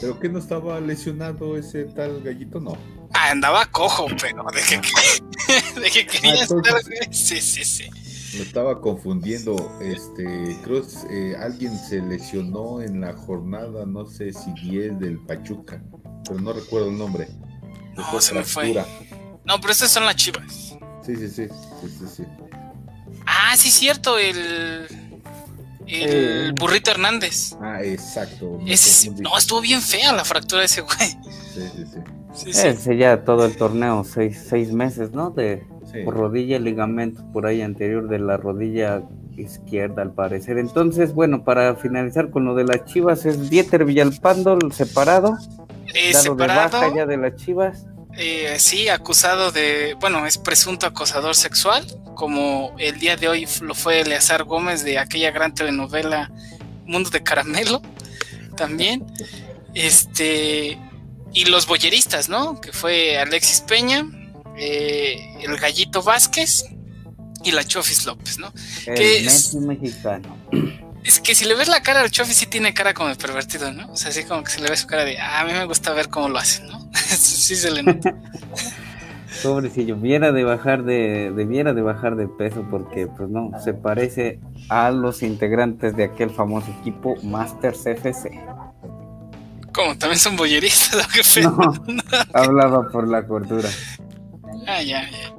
¿Pero 0.00 0.18
que 0.18 0.28
no 0.28 0.38
estaba 0.38 0.80
lesionado 0.80 1.56
ese 1.56 1.84
tal 1.84 2.22
gallito? 2.22 2.60
No. 2.60 2.76
Ah, 3.12 3.30
andaba 3.30 3.66
cojo, 3.66 4.06
pero 4.20 4.44
de 4.52 4.62
que, 4.62 5.80
de 5.80 5.90
que 5.90 6.06
quería 6.06 6.32
ah, 6.32 6.44
estar. 6.44 7.12
Sí, 7.12 7.40
sí, 7.40 7.64
sí. 7.64 7.90
Me 8.36 8.42
estaba 8.42 8.80
confundiendo. 8.80 9.78
Este, 9.82 10.58
creo 10.62 10.82
que 10.82 11.32
eh, 11.32 11.36
alguien 11.36 11.76
se 11.76 12.00
lesionó 12.00 12.80
en 12.80 13.00
la 13.00 13.12
jornada, 13.12 13.84
no 13.84 14.06
sé 14.06 14.32
si 14.32 14.52
10 14.52 15.00
del 15.00 15.18
Pachuca, 15.18 15.82
pero 16.24 16.40
no 16.40 16.52
recuerdo 16.52 16.88
el 16.88 16.98
nombre. 16.98 17.28
No, 17.96 18.20
se 18.20 18.34
me 18.34 18.44
fue. 18.44 18.72
No, 19.44 19.60
pero 19.60 19.72
estas 19.72 19.90
son 19.90 20.04
las 20.04 20.16
chivas. 20.16 20.76
Sí, 21.04 21.16
sí, 21.16 21.28
sí, 21.28 21.48
sí, 21.48 22.06
sí, 22.16 22.24
Ah, 23.26 23.56
sí, 23.56 23.70
cierto, 23.70 24.18
el. 24.18 24.86
El 25.86 26.50
eh. 26.50 26.52
burrito 26.58 26.90
Hernández. 26.90 27.56
Ah, 27.60 27.82
exacto. 27.82 28.58
no, 29.20 29.38
estuvo 29.38 29.60
bien 29.60 29.80
fea 29.80 30.12
la 30.12 30.24
fractura 30.24 30.60
de 30.60 30.66
ese 30.66 30.82
güey. 30.82 31.08
Sí, 31.54 31.62
sí, 31.74 31.84
sí. 31.86 31.98
Sí, 32.32 32.50
Ese 32.50 32.96
ya 32.96 33.24
todo 33.24 33.44
el 33.44 33.56
torneo, 33.56 34.04
seis, 34.04 34.46
seis 34.48 34.72
meses, 34.72 35.10
¿no? 35.12 35.30
De 35.30 35.66
rodilla, 36.06 36.58
ligamento 36.58 37.24
por 37.32 37.46
ahí 37.46 37.62
anterior 37.62 38.08
de 38.08 38.20
la 38.20 38.36
rodilla 38.36 39.02
izquierda, 39.36 40.02
al 40.02 40.12
parecer. 40.12 40.58
Entonces, 40.58 41.12
bueno, 41.12 41.44
para 41.44 41.74
finalizar 41.74 42.30
con 42.30 42.44
lo 42.44 42.54
de 42.54 42.64
las 42.64 42.84
chivas, 42.84 43.26
es 43.26 43.50
Dieter 43.50 43.84
Villalpando 43.84 44.58
separado. 44.70 45.36
Eh, 45.94 46.12
dado 46.12 46.24
separado. 46.24 46.80
De 46.80 46.86
baja 46.86 46.96
ya 46.96 47.06
de 47.06 47.16
las 47.16 47.36
chivas. 47.36 47.86
Eh, 48.22 48.58
sí, 48.58 48.90
acusado 48.90 49.50
de, 49.50 49.96
bueno, 49.98 50.26
es 50.26 50.36
presunto 50.36 50.84
acosador 50.84 51.34
sexual, 51.34 51.86
como 52.14 52.76
el 52.78 52.98
día 52.98 53.16
de 53.16 53.28
hoy 53.28 53.48
lo 53.62 53.74
fue 53.74 54.02
Eleazar 54.02 54.44
Gómez 54.44 54.84
de 54.84 54.98
aquella 54.98 55.30
gran 55.30 55.54
telenovela 55.54 56.30
Mundo 56.84 57.08
de 57.08 57.22
Caramelo, 57.22 57.80
también. 58.58 59.06
Este, 59.72 60.78
y 61.32 61.44
los 61.46 61.66
boyeristas, 61.66 62.28
¿no? 62.28 62.60
Que 62.60 62.72
fue 62.72 63.16
Alexis 63.16 63.62
Peña, 63.62 64.06
eh, 64.58 65.18
el 65.40 65.56
Gallito 65.56 66.02
Vázquez 66.02 66.66
y 67.42 67.52
la 67.52 67.64
Chofis 67.64 68.04
López, 68.04 68.38
¿no? 68.38 68.52
El 68.84 68.94
que 68.96 69.24
es, 69.24 69.54
mexicano. 69.54 70.36
Es 71.02 71.18
que 71.18 71.34
si 71.34 71.46
le 71.46 71.54
ves 71.54 71.68
la 71.68 71.82
cara 71.82 72.02
al 72.02 72.10
Chofis 72.10 72.36
sí 72.36 72.44
tiene 72.44 72.74
cara 72.74 72.92
como 72.92 73.08
de 73.08 73.16
pervertido, 73.16 73.72
¿no? 73.72 73.90
O 73.90 73.96
sea, 73.96 74.10
así 74.10 74.24
como 74.24 74.44
que 74.44 74.50
se 74.50 74.60
le 74.60 74.68
ve 74.68 74.76
su 74.76 74.86
cara 74.86 75.06
de, 75.06 75.18
ah, 75.18 75.40
a 75.40 75.44
mí 75.46 75.52
me 75.52 75.64
gusta 75.64 75.94
ver 75.94 76.10
cómo 76.10 76.28
lo 76.28 76.38
hacen, 76.38 76.66
¿no? 76.66 76.89
sí 77.16 77.56
se 77.56 77.70
le 77.70 77.82
nota. 77.82 78.14
Pobrecillo, 79.42 79.96
viera 79.96 80.32
de 80.32 80.44
bajar 80.44 80.84
de, 80.84 81.32
debiera 81.34 81.72
de 81.72 81.82
bajar 81.82 82.16
de 82.16 82.28
peso 82.28 82.66
porque 82.70 83.06
pues 83.06 83.30
no, 83.30 83.52
se 83.62 83.72
parece 83.72 84.40
a 84.68 84.90
los 84.90 85.22
integrantes 85.22 85.96
de 85.96 86.04
aquel 86.04 86.30
famoso 86.30 86.70
equipo 86.80 87.16
Masters 87.22 87.86
FC. 87.86 88.38
¿Cómo? 89.72 89.96
¿También 89.96 90.18
son 90.18 90.36
boyeristas? 90.36 91.06
¿Qué 91.34 91.42
no, 91.42 91.58
hablaba 92.34 92.88
por 92.88 93.08
la 93.08 93.26
cordura. 93.26 93.68
Ah, 94.66 94.82
ya, 94.82 95.08
ya. 95.10 95.34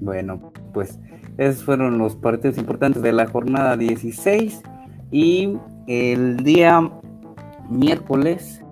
Bueno, 0.00 0.52
pues 0.72 0.98
esos 1.36 1.62
fueron 1.62 1.98
los 1.98 2.16
partidos 2.16 2.56
importantes 2.58 3.02
de 3.02 3.12
la 3.12 3.26
jornada 3.26 3.76
16 3.76 4.62
y 5.10 5.58
el 5.86 6.38
día 6.38 6.90
miércoles 7.70 8.62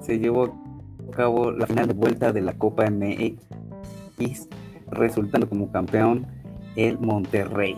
se 0.00 0.18
llevó 0.18 0.44
a 1.12 1.16
cabo 1.16 1.50
la 1.50 1.66
final 1.66 1.88
de 1.88 1.94
vuelta 1.94 2.32
de 2.32 2.42
la 2.42 2.52
Copa 2.52 2.88
MX, 2.90 4.48
resultando 4.90 5.48
como 5.48 5.70
campeón 5.72 6.26
el 6.76 6.98
Monterrey. 6.98 7.76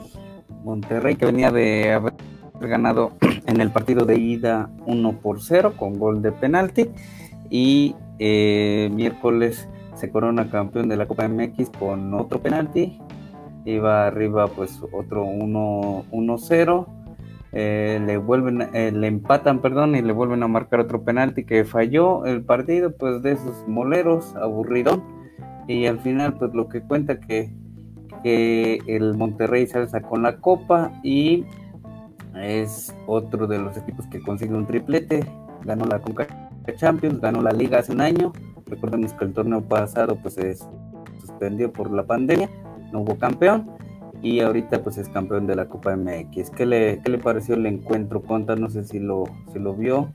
Monterrey 0.65 1.17
que 1.17 1.27
venía 1.27 1.51
de 1.51 1.93
haber 1.93 2.15
ganado 2.61 3.13
en 3.47 3.61
el 3.61 3.71
partido 3.71 4.05
de 4.05 4.19
ida 4.19 4.71
1 4.87 5.13
por 5.21 5.41
0 5.41 5.75
con 5.77 5.99
gol 5.99 6.23
de 6.23 6.33
penalti 6.33 6.91
y 7.51 7.95
eh, 8.19 8.91
miércoles 8.93 9.69
se 9.95 10.11
corona 10.11 10.51
campeón 10.51 10.89
de 10.89 10.97
la 10.97 11.07
Copa 11.07 11.29
MX 11.29 11.71
con 11.79 12.13
otro 12.15 12.41
penalti 12.43 12.99
iba 13.65 14.07
arriba 14.07 14.47
pues 14.49 14.81
otro 14.93 15.25
1-0 15.25 16.87
eh, 17.59 17.99
le 18.05 18.19
vuelven 18.19 18.69
eh, 18.75 18.93
le 18.93 19.07
empatan 19.07 19.63
perdón 19.63 19.97
y 19.97 20.03
le 20.03 20.13
vuelven 20.13 20.43
a 20.43 20.47
marcar 20.47 20.79
otro 20.79 21.05
penalti 21.05 21.45
que 21.45 21.65
falló 21.65 22.27
el 22.27 22.45
partido 22.45 22.95
pues 22.95 23.23
de 23.23 23.33
esos 23.33 23.67
moleros 23.67 24.37
aburrido 24.37 25.03
y 25.67 25.87
al 25.87 25.99
final 26.01 26.35
pues 26.35 26.53
lo 26.53 26.69
que 26.69 26.83
cuenta 26.83 27.19
que, 27.19 27.51
que 28.23 28.81
el 28.87 29.15
Monterrey 29.15 29.67
se 29.67 29.87
con 30.03 30.23
la 30.23 30.37
copa 30.37 30.93
y 31.03 31.47
es 32.35 32.95
otro 33.07 33.47
de 33.47 33.59
los 33.59 33.75
equipos 33.79 34.07
que 34.09 34.21
consigue 34.21 34.53
un 34.53 34.67
triplete. 34.67 35.25
Ganó 35.65 35.87
la 35.87 35.99
Conca 35.99 36.27
Champions, 36.77 37.23
ganó 37.23 37.41
la 37.41 37.53
Liga 37.53 37.79
hace 37.79 37.93
un 37.93 38.03
año. 38.03 38.35
Recordemos 38.67 39.15
que 39.15 39.25
el 39.25 39.33
torneo 39.33 39.63
pasado 39.63 40.17
pues 40.17 40.35
se 40.35 40.57
suspendió 41.21 41.73
por 41.73 41.91
la 41.91 42.05
pandemia, 42.05 42.51
no 42.93 43.01
hubo 43.01 43.17
campeón 43.17 43.76
y 44.23 44.41
ahorita 44.41 44.83
pues 44.83 44.99
es 44.99 45.09
campeón 45.09 45.47
de 45.47 45.57
la 45.57 45.69
Copa 45.69 45.97
MX. 45.97 46.51
¿Qué 46.51 46.67
le, 46.67 47.01
qué 47.03 47.11
le 47.11 47.19
pareció 47.19 47.55
el 47.55 47.67
encuentro? 47.67 48.23
Conta, 48.23 48.57
no 48.57 48.69
sé 48.69 48.85
si 48.85 48.99
lo, 48.99 49.25
si 49.53 49.59
lo 49.59 49.75
vio. 49.75 50.13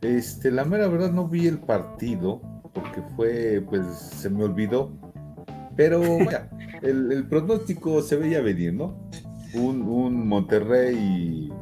Este, 0.00 0.50
la 0.50 0.64
mera 0.64 0.88
verdad 0.88 1.12
no 1.12 1.28
vi 1.28 1.46
el 1.46 1.58
partido 1.58 2.40
porque 2.72 3.02
fue, 3.16 3.64
pues 3.68 3.86
se 3.86 4.30
me 4.30 4.44
olvidó. 4.44 4.92
Pero 5.76 6.02
el, 6.82 7.12
el 7.12 7.26
pronóstico 7.28 8.02
se 8.02 8.16
veía 8.16 8.40
venir, 8.40 8.74
¿no? 8.74 8.96
un, 9.58 10.26
Monterrey 10.26 11.52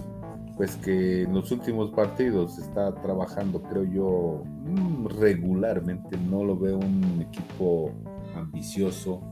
pues 0.56 0.76
que 0.76 1.22
en 1.22 1.34
los 1.34 1.50
últimos 1.50 1.90
partidos 1.90 2.58
está 2.58 2.94
trabajando, 2.96 3.62
creo 3.62 3.84
yo, 3.84 4.44
mm, 4.64 5.06
regularmente. 5.18 6.16
No 6.18 6.44
lo 6.44 6.56
veo 6.58 6.78
un 6.78 7.26
equipo 7.26 7.90
ambicioso 8.36 9.22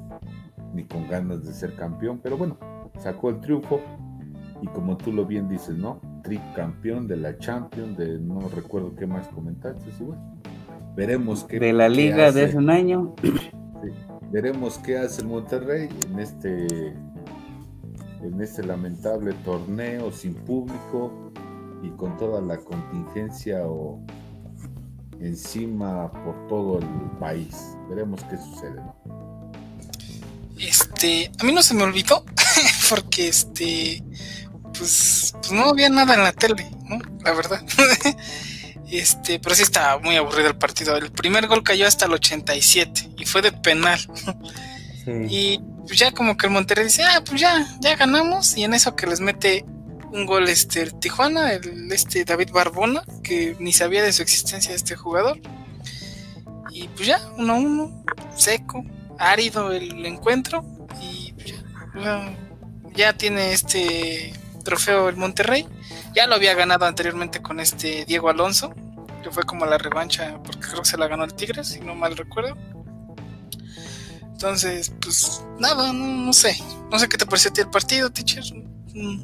ni 0.74 0.84
con 0.84 1.08
ganas 1.08 1.44
de 1.44 1.52
ser 1.52 1.74
campeón, 1.74 2.20
pero 2.22 2.36
bueno, 2.36 2.56
sacó 2.98 3.30
el 3.30 3.40
triunfo 3.40 3.80
y 4.62 4.66
como 4.68 4.96
tú 4.96 5.12
lo 5.12 5.24
bien 5.24 5.48
dices, 5.48 5.76
¿no? 5.76 6.00
Tricampeón 6.22 7.06
de 7.06 7.16
la 7.16 7.38
Champions, 7.38 7.96
de 7.96 8.18
no 8.18 8.40
recuerdo 8.54 8.94
qué 8.94 9.06
más 9.06 9.26
comentaste, 9.28 9.90
sí, 9.92 10.04
bueno, 10.04 10.22
veremos 10.94 11.44
qué. 11.44 11.58
De 11.58 11.72
la 11.72 11.88
liga 11.88 12.30
de 12.32 12.44
hace 12.44 12.56
un 12.56 12.70
año. 12.70 13.14
veremos 14.30 14.78
qué 14.78 14.98
hace 14.98 15.22
el 15.22 15.28
Monterrey 15.28 15.88
en 16.08 16.18
este 16.18 16.94
en 18.22 18.40
este 18.40 18.62
lamentable 18.62 19.32
torneo 19.44 20.12
sin 20.12 20.34
público 20.34 21.32
y 21.82 21.88
con 21.90 22.16
toda 22.18 22.40
la 22.42 22.58
contingencia 22.58 23.66
o 23.66 23.98
encima 25.20 26.10
por 26.12 26.46
todo 26.48 26.78
el 26.78 26.86
país. 27.18 27.76
Veremos 27.88 28.22
qué 28.24 28.36
sucede. 28.36 28.80
Este, 31.00 31.30
a 31.38 31.44
mí 31.44 31.52
no 31.52 31.62
se 31.62 31.72
me 31.72 31.82
olvidó 31.82 32.26
porque 32.90 33.28
este 33.28 34.02
pues, 34.76 35.32
pues, 35.32 35.50
no 35.50 35.70
había 35.70 35.88
nada 35.88 36.12
en 36.12 36.22
la 36.22 36.32
tele, 36.32 36.70
¿no? 36.84 36.98
La 37.24 37.32
verdad. 37.32 37.62
Este, 38.92 39.38
pero 39.38 39.54
sí 39.54 39.62
estaba 39.62 40.00
muy 40.00 40.16
aburrido 40.16 40.48
el 40.48 40.56
partido. 40.56 40.96
El 40.96 41.12
primer 41.12 41.46
gol 41.46 41.62
cayó 41.62 41.86
hasta 41.86 42.06
el 42.06 42.12
87 42.12 43.10
y 43.18 43.24
fue 43.24 43.40
de 43.40 43.52
penal. 43.52 44.00
Y 45.28 45.60
pues 45.86 45.96
ya 45.96 46.10
como 46.10 46.36
que 46.36 46.48
el 46.48 46.52
Monterrey 46.52 46.86
dice, 46.86 47.04
ah, 47.04 47.22
pues 47.24 47.40
ya, 47.40 47.68
ya 47.80 47.94
ganamos. 47.94 48.56
Y 48.56 48.64
en 48.64 48.74
eso 48.74 48.96
que 48.96 49.06
les 49.06 49.20
mete 49.20 49.64
un 50.10 50.26
gol 50.26 50.48
este 50.48 50.90
Tijuana, 50.90 51.52
el 51.52 51.92
este 51.92 52.24
David 52.24 52.50
Barbona, 52.50 53.04
que 53.22 53.54
ni 53.60 53.72
sabía 53.72 54.02
de 54.02 54.12
su 54.12 54.22
existencia 54.22 54.74
este 54.74 54.96
jugador. 54.96 55.40
Y 56.72 56.88
pues 56.88 57.06
ya, 57.06 57.20
uno 57.38 57.52
a 57.52 57.56
uno, 57.58 58.04
seco, 58.34 58.84
árido 59.20 59.70
el 59.70 60.04
encuentro. 60.04 60.79
Ya 62.94 63.12
tiene 63.14 63.52
este 63.52 64.32
trofeo 64.64 65.08
el 65.08 65.16
Monterrey. 65.16 65.66
Ya 66.14 66.26
lo 66.26 66.34
había 66.34 66.54
ganado 66.54 66.86
anteriormente 66.86 67.40
con 67.40 67.60
este 67.60 68.04
Diego 68.04 68.28
Alonso, 68.28 68.74
que 69.22 69.30
fue 69.30 69.44
como 69.44 69.66
la 69.66 69.78
revancha, 69.78 70.38
porque 70.44 70.60
creo 70.60 70.82
que 70.82 70.88
se 70.88 70.98
la 70.98 71.08
ganó 71.08 71.24
el 71.24 71.34
Tigres, 71.34 71.68
si 71.68 71.80
no 71.80 71.94
mal 71.94 72.16
recuerdo. 72.16 72.56
Entonces, 74.32 74.92
pues 75.02 75.44
nada, 75.58 75.92
no, 75.92 76.32
sé. 76.32 76.56
No 76.90 76.98
sé 76.98 77.08
qué 77.08 77.18
te 77.18 77.26
pareció 77.26 77.50
a 77.50 77.54
ti 77.54 77.60
el 77.60 77.68
partido, 77.68 78.10
teacher. 78.10 78.42
Mm, 78.94 79.20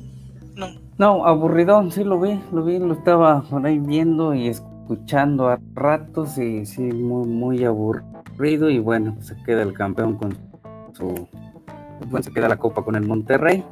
no. 0.55 0.87
No, 0.99 1.27
aburridón, 1.27 1.91
sí 1.91 2.05
lo 2.05 2.21
vi, 2.21 2.41
lo 2.53 2.65
vi, 2.65 2.79
lo 2.79 2.95
estaba 2.95 3.43
por 3.43 3.67
ahí 3.67 3.79
viendo 3.79 4.35
y 4.35 4.49
escuchando 4.49 5.49
a 5.49 5.59
ratos 5.75 6.39
y 6.39 6.65
sí, 6.67 6.83
muy, 6.83 7.27
muy 7.27 7.65
aburrido 7.65 8.71
y 8.71 8.79
bueno, 8.79 9.17
se 9.21 9.37
queda 9.43 9.63
el 9.63 9.73
campeón 9.73 10.17
con 10.17 10.39
su... 10.95 11.29
Bueno, 12.01 12.23
se 12.23 12.33
queda 12.33 12.49
la 12.49 12.57
copa 12.57 12.85
con 12.85 12.95
el 12.95 13.07
Monterrey 13.07 13.65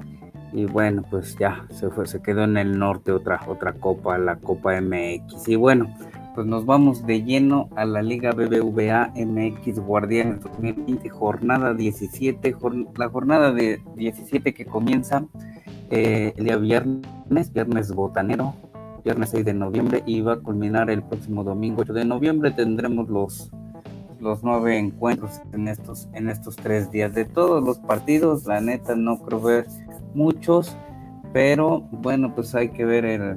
y 0.54 0.66
bueno, 0.66 1.02
pues 1.10 1.36
ya 1.36 1.66
se 1.70 1.90
fue, 1.90 2.06
se 2.06 2.22
quedó 2.22 2.44
en 2.44 2.56
el 2.56 2.78
norte 2.78 3.10
otra, 3.10 3.40
otra 3.48 3.72
copa, 3.72 4.16
la 4.18 4.36
Copa 4.36 4.80
MX. 4.80 5.48
Y 5.48 5.56
bueno, 5.56 5.92
pues 6.34 6.46
nos 6.46 6.64
vamos 6.64 7.04
de 7.06 7.24
lleno 7.24 7.68
a 7.74 7.84
la 7.84 8.02
Liga 8.02 8.30
BBVA 8.30 9.12
MX 9.16 9.80
Guardianes 9.80 10.40
2020, 10.42 11.08
jornada 11.08 11.74
17, 11.74 12.56
la 12.96 13.08
jornada 13.08 13.52
de 13.52 13.82
17 13.96 14.54
que 14.54 14.64
comienza 14.64 15.24
eh, 15.90 16.32
el 16.36 16.44
día 16.44 16.56
viernes, 16.56 17.52
viernes 17.52 17.92
botanero, 17.92 18.54
viernes 19.04 19.30
6 19.30 19.44
de 19.44 19.54
noviembre 19.54 20.02
y 20.06 20.20
va 20.20 20.34
a 20.34 20.38
culminar 20.40 20.88
el 20.88 21.02
próximo 21.02 21.42
domingo 21.42 21.82
8 21.82 21.92
de 21.92 22.04
noviembre. 22.04 22.52
Tendremos 22.52 23.08
los 23.08 23.50
los 24.24 24.42
nueve 24.42 24.76
encuentros 24.78 25.40
en 25.52 25.68
estos 25.68 26.08
en 26.14 26.28
estos 26.28 26.56
tres 26.56 26.90
días 26.90 27.14
de 27.14 27.24
todos 27.24 27.62
los 27.62 27.78
partidos 27.78 28.46
la 28.46 28.60
neta 28.60 28.96
no 28.96 29.18
creo 29.18 29.40
ver 29.40 29.66
muchos, 30.14 30.76
pero 31.32 31.80
bueno, 31.90 32.34
pues 32.34 32.54
hay 32.54 32.70
que 32.70 32.84
ver 32.84 33.04
el, 33.04 33.36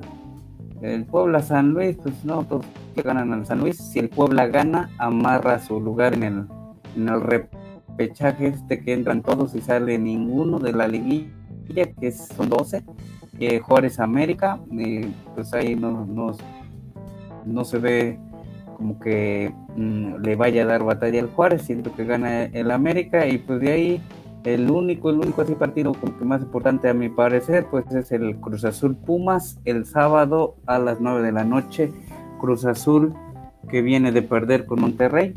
el 0.82 1.06
Puebla 1.06 1.42
San 1.42 1.72
Luis, 1.72 1.98
pues 1.98 2.24
no, 2.24 2.44
todos 2.44 2.66
que 2.96 3.02
ganan 3.02 3.34
al 3.34 3.46
San 3.46 3.60
Luis. 3.60 3.78
Si 3.78 4.00
el 4.00 4.10
Puebla 4.10 4.48
gana, 4.48 4.90
amarra 4.98 5.60
su 5.60 5.80
lugar 5.80 6.14
en 6.14 6.24
el, 6.24 6.48
en 6.96 7.10
el 7.10 7.22
repechaje 7.22 8.48
este 8.48 8.84
que 8.84 8.94
entran 8.94 9.24
todos 9.24 9.56
y 9.56 9.62
sale 9.62 9.98
ninguno 9.98 10.60
de 10.60 10.74
la 10.74 10.88
liguilla, 10.88 11.32
que 12.00 12.12
son 12.12 12.50
12. 12.50 12.84
Eh, 13.40 13.60
Juárez 13.60 14.00
América, 14.00 14.60
pues 15.36 15.54
ahí 15.54 15.76
no, 15.76 16.06
no, 16.06 16.36
no, 17.46 17.66
se 17.66 17.78
ve 17.78 18.20
como 18.78 19.00
que 19.00 19.52
mm, 19.76 20.18
le 20.18 20.36
vaya 20.36 20.62
a 20.62 20.68
dar 20.68 20.84
batalla 20.84 21.20
al 21.20 21.30
Juárez, 21.30 21.64
siento 21.64 21.96
que 21.96 22.06
gana 22.06 22.44
el 22.44 22.70
América 22.70 23.26
y 23.26 23.40
pues 23.40 23.60
de 23.60 23.72
ahí 23.72 24.02
el 24.44 24.70
único, 24.70 25.10
el 25.10 25.18
único 25.18 25.42
así 25.42 25.56
partido 25.56 25.94
como 25.94 26.16
que 26.16 26.24
más 26.24 26.44
importante 26.44 26.88
a 26.88 26.94
mi 26.94 27.10
parecer, 27.10 27.66
pues 27.72 27.92
es 27.92 28.12
el 28.12 28.38
Cruz 28.38 28.64
Azul 28.66 28.96
Pumas 28.96 29.60
el 29.66 29.88
sábado 29.88 30.58
a 30.68 30.78
las 30.78 31.02
9 31.02 31.24
de 31.24 31.32
la 31.32 31.44
noche. 31.44 31.92
Cruz 32.40 32.66
Azul 32.66 33.16
que 33.68 33.82
viene 33.82 34.12
de 34.12 34.22
perder 34.22 34.68
con 34.68 34.80
Monterrey 34.80 35.34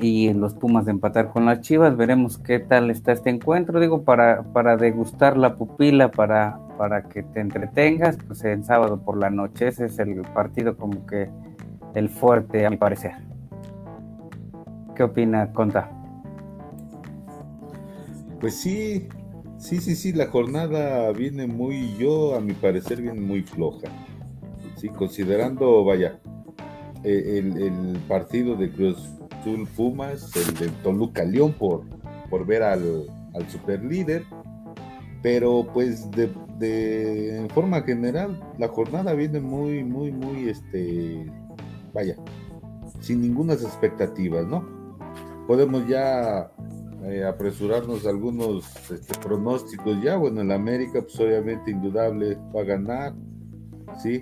y 0.00 0.32
los 0.34 0.52
Pumas 0.52 0.84
de 0.84 0.90
empatar 0.90 1.30
con 1.30 1.46
las 1.46 1.62
Chivas. 1.62 1.96
Veremos 1.96 2.36
qué 2.36 2.58
tal 2.58 2.90
está 2.90 3.12
este 3.12 3.30
encuentro, 3.30 3.80
digo, 3.80 4.04
para, 4.04 4.42
para 4.52 4.76
degustar 4.76 5.38
la 5.38 5.56
pupila, 5.56 6.10
para, 6.10 6.58
para 6.76 7.04
que 7.04 7.22
te 7.22 7.40
entretengas, 7.40 8.18
pues 8.26 8.44
el 8.44 8.64
sábado 8.64 9.00
por 9.00 9.16
la 9.16 9.30
noche. 9.30 9.68
Ese 9.68 9.86
es 9.86 9.98
el 9.98 10.20
partido 10.34 10.76
como 10.76 11.06
que 11.06 11.30
el 11.94 12.08
fuerte 12.08 12.66
a 12.66 12.70
mi 12.70 12.76
parecer. 12.76 13.12
¿Qué 14.94 15.02
opina 15.02 15.52
Conta? 15.52 15.90
Pues 18.40 18.54
sí, 18.54 19.08
sí, 19.58 19.78
sí, 19.78 19.94
sí, 19.94 20.12
la 20.12 20.26
jornada 20.26 21.12
viene 21.12 21.46
muy, 21.46 21.96
yo 21.98 22.34
a 22.34 22.40
mi 22.40 22.54
parecer 22.54 23.02
viene 23.02 23.20
muy 23.20 23.42
floja. 23.42 23.88
Sí, 24.76 24.88
considerando, 24.88 25.84
vaya, 25.84 26.18
eh, 27.04 27.38
el, 27.38 27.98
partido 28.08 28.56
de 28.56 28.70
Cruz 28.70 28.96
Azul 29.30 29.68
Pumas, 29.76 30.34
el 30.36 30.54
de 30.54 30.68
Toluca 30.82 31.24
León 31.24 31.52
por, 31.52 31.84
por 32.30 32.46
ver 32.46 32.62
al, 32.62 33.06
al 33.34 33.48
super 33.48 33.82
líder, 33.84 34.24
pero 35.22 35.66
pues 35.72 36.10
de, 36.10 36.30
de, 36.58 37.46
forma 37.54 37.82
general 37.82 38.38
la 38.58 38.68
jornada 38.68 39.12
viene 39.14 39.40
muy, 39.40 39.84
muy, 39.84 40.12
muy, 40.12 40.48
este, 40.48 41.26
vaya, 41.92 42.16
sin 43.00 43.20
ninguna 43.22 43.54
expectativas, 43.54 44.46
¿no? 44.46 44.64
Podemos 45.46 45.86
ya 45.88 46.50
eh, 47.04 47.24
apresurarnos 47.24 48.06
algunos 48.06 48.64
este, 48.90 49.18
pronósticos 49.18 50.02
ya. 50.02 50.16
Bueno, 50.16 50.42
el 50.42 50.52
América, 50.52 51.00
pues 51.02 51.18
obviamente 51.18 51.70
indudable 51.70 52.36
va 52.54 52.60
a 52.60 52.64
ganar, 52.64 53.14
¿sí? 54.02 54.20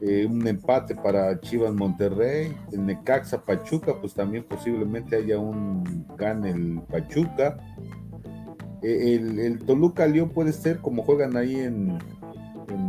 Eh, 0.00 0.26
un 0.26 0.46
empate 0.46 0.94
para 0.94 1.40
Chivas 1.40 1.74
Monterrey, 1.74 2.56
el 2.72 2.86
Necaxa 2.86 3.42
Pachuca, 3.44 4.00
pues 4.00 4.14
también 4.14 4.44
posiblemente 4.44 5.16
haya 5.16 5.38
un 5.38 6.06
gane 6.16 6.50
el 6.50 6.80
Pachuca. 6.88 7.58
Eh, 8.82 9.14
el, 9.40 9.58
Toluca 9.60 10.06
León 10.06 10.30
puede 10.30 10.52
ser 10.52 10.78
como 10.78 11.02
juegan 11.02 11.36
ahí 11.36 11.56
en, 11.56 11.98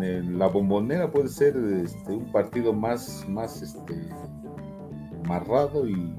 en 0.01 0.39
la 0.39 0.47
bombonera, 0.47 1.11
puede 1.11 1.29
ser 1.29 1.55
este, 1.83 2.11
un 2.11 2.31
partido 2.31 2.73
más, 2.73 3.25
más 3.27 3.61
este, 3.61 4.09
amarrado 5.25 5.87
y 5.87 6.15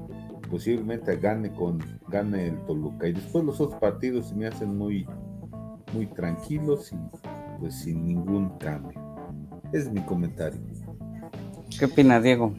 posiblemente 0.49 1.15
gane 1.17 1.51
con 1.53 1.79
gane 2.07 2.47
el 2.47 2.65
Toluca. 2.65 3.07
Y 3.07 3.13
después 3.13 3.43
los 3.43 3.59
otros 3.59 3.79
partidos 3.79 4.29
se 4.29 4.35
me 4.35 4.47
hacen 4.47 4.77
muy, 4.77 5.07
muy 5.93 6.05
tranquilos 6.07 6.91
y 6.91 6.97
pues 7.59 7.75
sin 7.75 8.05
ningún 8.05 8.57
cambio. 8.57 8.99
Es 9.73 9.89
mi 9.89 10.01
comentario. 10.01 10.59
¿Qué 11.79 11.85
opina 11.85 12.19
Diego? 12.19 12.53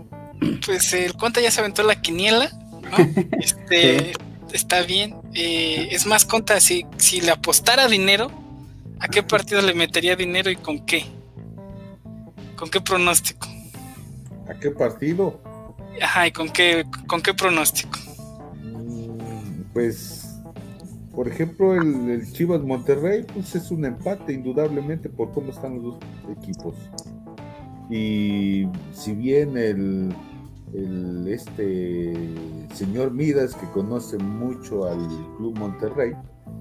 Pues 0.64 0.92
el 0.94 1.14
Conta 1.14 1.40
ya 1.40 1.50
se 1.50 1.60
aventó 1.60 1.82
la 1.82 2.00
quiniela, 2.00 2.50
¿no? 2.82 3.12
Este, 3.38 4.12
está 4.52 4.82
bien. 4.82 5.14
Eh, 5.34 5.88
es 5.92 6.06
más, 6.06 6.24
Conta, 6.24 6.58
si, 6.60 6.86
si 6.96 7.20
le 7.20 7.30
apostara 7.30 7.86
dinero, 7.88 8.30
¿a 9.02 9.08
qué 9.08 9.22
partido 9.22 9.60
le 9.60 9.74
metería 9.74 10.14
dinero 10.14 10.50
y 10.50 10.56
con 10.56 10.86
qué? 10.86 11.04
¿Con 12.56 12.70
qué 12.70 12.80
pronóstico? 12.80 13.48
¿A 14.48 14.54
qué 14.54 14.70
partido? 14.70 15.40
Ajá, 16.00 16.28
¿y 16.28 16.32
con 16.32 16.48
qué, 16.48 16.84
con 17.08 17.20
qué 17.20 17.34
pronóstico? 17.34 17.98
pues, 19.72 20.38
por 21.14 21.28
ejemplo, 21.28 21.74
el, 21.74 22.30
Chivas 22.32 22.62
Monterrey, 22.62 23.24
pues 23.32 23.54
es 23.54 23.70
un 23.70 23.84
empate, 23.84 24.32
indudablemente, 24.32 25.08
por 25.08 25.32
cómo 25.32 25.50
están 25.50 25.82
los 25.82 25.82
dos 25.82 25.98
equipos. 26.38 26.74
Y 27.90 28.68
si 28.92 29.12
bien 29.14 29.56
el, 29.56 30.14
el 30.74 31.26
este 31.26 32.14
señor 32.74 33.12
Midas, 33.12 33.54
que 33.54 33.66
conoce 33.70 34.18
mucho 34.18 34.86
al 34.86 34.98
Club 35.38 35.58
Monterrey, 35.58 36.12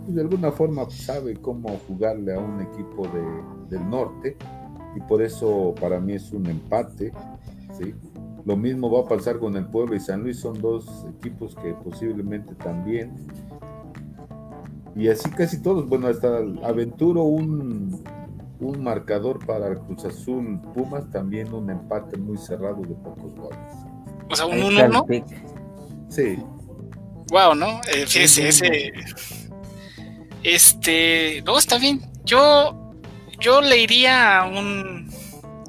pues 0.03 0.15
de 0.15 0.21
alguna 0.21 0.51
forma 0.51 0.89
sabe 0.89 1.35
cómo 1.35 1.69
jugarle 1.87 2.33
a 2.33 2.39
un 2.39 2.61
equipo 2.61 3.07
de, 3.07 3.77
del 3.77 3.89
norte, 3.89 4.37
y 4.95 4.99
por 5.01 5.21
eso 5.21 5.73
para 5.79 5.99
mí 5.99 6.13
es 6.13 6.31
un 6.31 6.47
empate, 6.47 7.13
¿sí? 7.77 7.93
Lo 8.43 8.57
mismo 8.57 8.89
va 8.91 9.01
a 9.01 9.05
pasar 9.05 9.39
con 9.39 9.55
el 9.55 9.65
Pueblo 9.65 9.95
y 9.95 9.99
San 9.99 10.23
Luis, 10.23 10.39
son 10.39 10.59
dos 10.59 11.05
equipos 11.17 11.55
que 11.55 11.73
posiblemente 11.73 12.55
también. 12.55 13.13
Y 14.95 15.07
así 15.07 15.29
casi 15.29 15.61
todos, 15.61 15.87
bueno, 15.87 16.07
hasta 16.07 16.39
aventuro 16.63 17.23
un, 17.23 18.03
un 18.59 18.83
marcador 18.83 19.45
para 19.45 19.75
Cruz 19.75 20.05
Azul 20.05 20.59
Pumas, 20.73 21.09
también 21.11 21.53
un 21.53 21.69
empate 21.69 22.17
muy 22.17 22.37
cerrado 22.37 22.81
de 22.81 22.95
pocos 22.95 23.33
goles. 23.35 23.59
O 24.29 24.35
sea, 24.35 24.45
un 24.45 24.61
1 24.61 24.87
¿no? 24.87 25.05
Sí. 26.09 26.37
Wow, 27.31 27.55
¿no? 27.55 27.79
Eh, 27.93 28.05
fíjese, 28.07 28.47
ese. 28.47 28.91
Este. 30.43 31.41
No, 31.45 31.57
está 31.57 31.77
bien. 31.77 32.01
Yo. 32.23 32.77
Yo 33.39 33.59
le 33.59 33.77
iría 33.77 34.37
a 34.37 34.45
un 34.45 35.11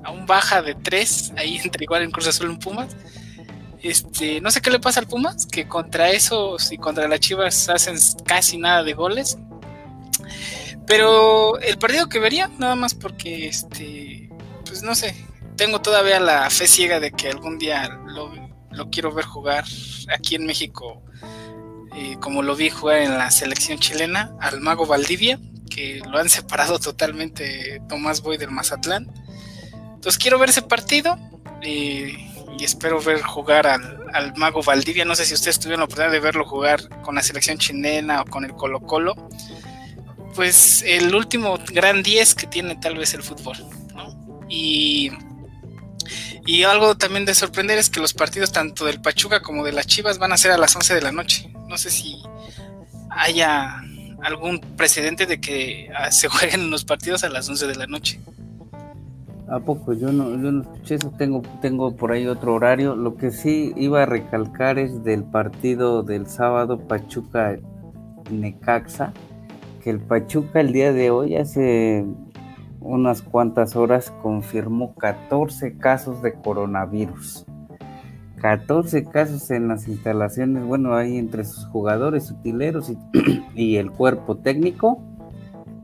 a 0.05 0.11
un 0.11 0.27
baja 0.27 0.63
de 0.63 0.75
3, 0.75 1.33
ahí 1.37 1.61
entre 1.65 1.85
igual 1.85 2.03
en 2.03 2.11
Cruz 2.11 2.27
Azul 2.27 2.51
en 2.51 2.59
Pumas. 2.59 2.95
Este, 3.83 4.41
no 4.41 4.51
sé 4.51 4.61
qué 4.61 4.71
le 4.71 4.79
pasa 4.79 5.01
al 5.01 5.09
Pumas, 5.09 5.47
que 5.47 5.67
contra 5.67 6.11
esos 6.11 6.71
y 6.71 6.79
contra 6.79 7.09
las 7.09 7.21
Chivas 7.21 7.69
hacen 7.69 7.97
casi 8.25 8.59
nada 8.59 8.85
de 8.85 8.93
goles. 8.93 9.39
Pero 10.87 11.59
el 11.59 11.79
partido 11.79 12.09
que 12.09 12.19
vería, 12.19 12.49
nada 12.59 12.77
más 12.77 12.95
porque, 12.95 13.49
este, 13.49 14.31
pues 14.65 14.83
no 14.83 14.95
sé, 14.95 15.15
tengo 15.57 15.81
todavía 15.81 16.21
la 16.21 16.49
fe 16.51 16.69
ciega 16.69 17.01
de 17.01 17.13
que 17.13 17.29
algún 17.29 17.59
día 17.59 17.89
lo, 18.07 18.91
quiero 18.91 19.13
ver 19.13 19.25
jugar 19.25 19.65
aquí 20.17 20.35
en 20.35 20.47
México, 20.47 21.03
eh, 21.95 22.17
como 22.21 22.43
lo 22.43 22.57
vi 22.57 22.71
jugar 22.71 22.99
en 22.99 23.19
la 23.19 23.31
selección 23.31 23.79
chilena, 23.79 24.33
al 24.41 24.61
Mago 24.61 24.87
Valdivia, 24.87 25.39
que 25.69 26.01
lo 26.11 26.19
han 26.19 26.29
separado 26.31 26.79
totalmente 26.79 27.81
Tomás 27.89 28.23
Boy 28.23 28.39
del 28.39 28.51
Mazatlán. 28.51 29.11
Entonces 29.95 30.19
quiero 30.19 30.39
ver 30.39 30.51
ese 30.51 30.63
partido 30.63 31.17
y, 31.63 32.31
espero 32.61 33.01
ver 33.01 33.23
jugar 33.23 33.67
al, 33.67 34.35
Mago 34.37 34.63
Valdivia. 34.63 35.05
No 35.05 35.15
sé 35.15 35.25
si 35.25 35.35
ustedes 35.35 35.59
tuvieron 35.59 35.81
la 35.81 35.85
oportunidad 35.85 36.13
de 36.13 36.21
verlo 36.21 36.45
jugar 36.45 36.89
con 37.03 37.15
la 37.15 37.23
selección 37.23 37.59
chilena 37.59 38.23
o 38.23 38.25
con 38.25 38.45
el 38.45 38.53
Colo 38.53 38.81
Colo. 38.81 39.15
Pues 40.35 40.83
el 40.87 41.15
último 41.15 41.59
gran 41.73 42.03
10 42.03 42.35
que 42.35 42.47
tiene 42.47 42.77
tal 42.77 42.97
vez 42.97 43.15
el 43.15 43.23
fútbol. 43.23 43.57
Y, 44.49 45.11
y 46.47 46.65
algo 46.65 46.97
también 46.97 47.25
de 47.25 47.35
sorprender 47.35 47.79
es 47.79 47.91
que 47.91 48.01
los 48.01 48.13
partidos 48.13 48.53
tanto 48.53 48.85
del 48.85 49.01
Pachuca 49.01 49.41
como 49.41 49.65
de 49.65 49.73
las 49.73 49.87
Chivas 49.87 50.19
van 50.19 50.33
a 50.33 50.37
ser 50.37 50.51
a 50.51 50.59
las 50.59 50.75
11 50.75 50.95
de 50.95 51.03
la 51.03 51.13
noche. 51.13 51.53
No 51.73 51.79
sé 51.79 51.89
si 51.89 52.23
haya 53.09 53.81
algún 54.23 54.61
precedente 54.77 55.25
de 55.25 55.41
que 55.41 55.89
ah, 55.97 56.11
se 56.11 56.29
jueguen 56.29 56.71
los 56.71 56.85
partidos 56.85 57.25
a 57.25 57.31
las 57.31 57.49
11 57.49 57.67
de 57.67 57.75
la 57.77 57.87
noche. 57.87 58.21
¿A 59.49 59.59
poco? 59.59 59.95
Yo 59.95 60.13
no, 60.13 60.29
yo 60.33 60.53
no 60.53 60.63
escuché 60.65 60.97
eso, 60.97 61.11
tengo, 61.17 61.41
tengo 61.63 61.97
por 61.97 62.13
ahí 62.13 62.27
otro 62.27 62.53
horario. 62.53 62.95
Lo 62.95 63.17
que 63.17 63.31
sí 63.31 63.73
iba 63.75 64.03
a 64.03 64.07
recalcar 64.07 64.79
es 64.79 65.03
del 65.03 65.25
partido 65.25 66.03
del 66.03 66.27
sábado 66.27 66.79
Pachuca 66.79 67.59
Necaxa, 68.31 69.15
que 69.83 69.89
el 69.89 70.01
Pachuca 70.01 70.61
el 70.61 70.75
día 70.75 70.93
de 70.93 71.11
hoy 71.11 71.37
hace 71.37 72.05
unas 72.81 73.23
cuantas 73.23 73.77
horas 73.77 74.13
confirmó 74.21 74.95
14 74.97 75.79
casos 75.79 76.21
de 76.21 76.35
coronavirus. 76.35 77.47
14 78.43 79.05
casos 79.05 79.53
en 79.53 79.69
las 79.69 79.87
instalaciones, 79.87 80.65
bueno, 80.65 80.97
ahí 80.97 81.17
entre 81.17 81.45
sus 81.45 81.65
jugadores, 81.67 82.29
utileros 82.33 82.91
y, 82.91 82.99
y 83.55 83.77
el 83.77 83.93
cuerpo 83.93 84.37
técnico. 84.37 85.01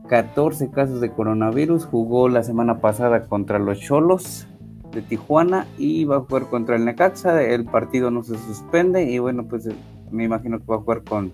14 0.09 0.69
casos 0.69 0.99
de 0.99 1.11
coronavirus. 1.11 1.85
Jugó 1.85 2.27
la 2.27 2.43
semana 2.43 2.81
pasada 2.81 3.27
contra 3.27 3.59
los 3.59 3.79
Cholos 3.79 4.47
de 4.91 5.01
Tijuana 5.01 5.67
y 5.77 6.03
va 6.03 6.17
a 6.17 6.19
jugar 6.19 6.47
contra 6.47 6.75
el 6.75 6.83
Necaxa. 6.83 7.41
El 7.41 7.63
partido 7.63 8.11
no 8.11 8.23
se 8.23 8.37
suspende 8.37 9.03
y 9.03 9.19
bueno, 9.19 9.45
pues 9.47 9.69
me 10.11 10.25
imagino 10.25 10.59
que 10.59 10.65
va 10.65 10.75
a 10.75 10.79
jugar 10.79 11.03
con, 11.03 11.31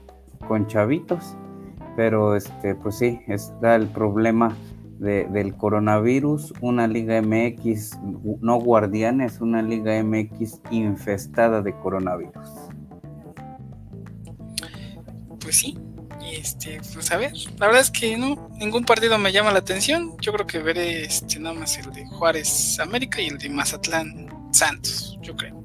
con 0.47 0.67
Chavitos. 0.67 1.35
Pero 1.95 2.35
este, 2.35 2.75
pues 2.75 2.97
sí, 2.97 3.21
está 3.27 3.75
el 3.75 3.87
problema 3.87 4.53
del 4.99 5.55
coronavirus, 5.55 6.53
una 6.61 6.87
Liga 6.87 7.21
MX, 7.21 7.99
no 8.41 8.59
guardianes, 8.59 9.41
una 9.41 9.61
Liga 9.61 10.01
MX 10.03 10.61
infestada 10.71 11.61
de 11.61 11.73
coronavirus. 11.73 12.49
Pues 15.39 15.57
sí, 15.57 15.77
este, 16.31 16.79
pues 16.93 17.11
a 17.11 17.17
ver, 17.17 17.33
la 17.59 17.67
verdad 17.67 17.81
es 17.81 17.91
que 17.91 18.17
no, 18.17 18.49
ningún 18.57 18.85
partido 18.85 19.17
me 19.17 19.31
llama 19.31 19.51
la 19.51 19.59
atención. 19.59 20.15
Yo 20.19 20.33
creo 20.33 20.47
que 20.47 20.59
veré 20.59 21.03
este, 21.03 21.39
nada 21.39 21.55
más 21.55 21.77
el 21.77 21.91
de 21.91 22.05
Juárez 22.07 22.79
América 22.79 23.21
y 23.21 23.27
el 23.27 23.37
de 23.37 23.49
Mazatlán 23.49 24.27
Santos, 24.51 25.19
yo 25.21 25.35
creo. 25.35 25.61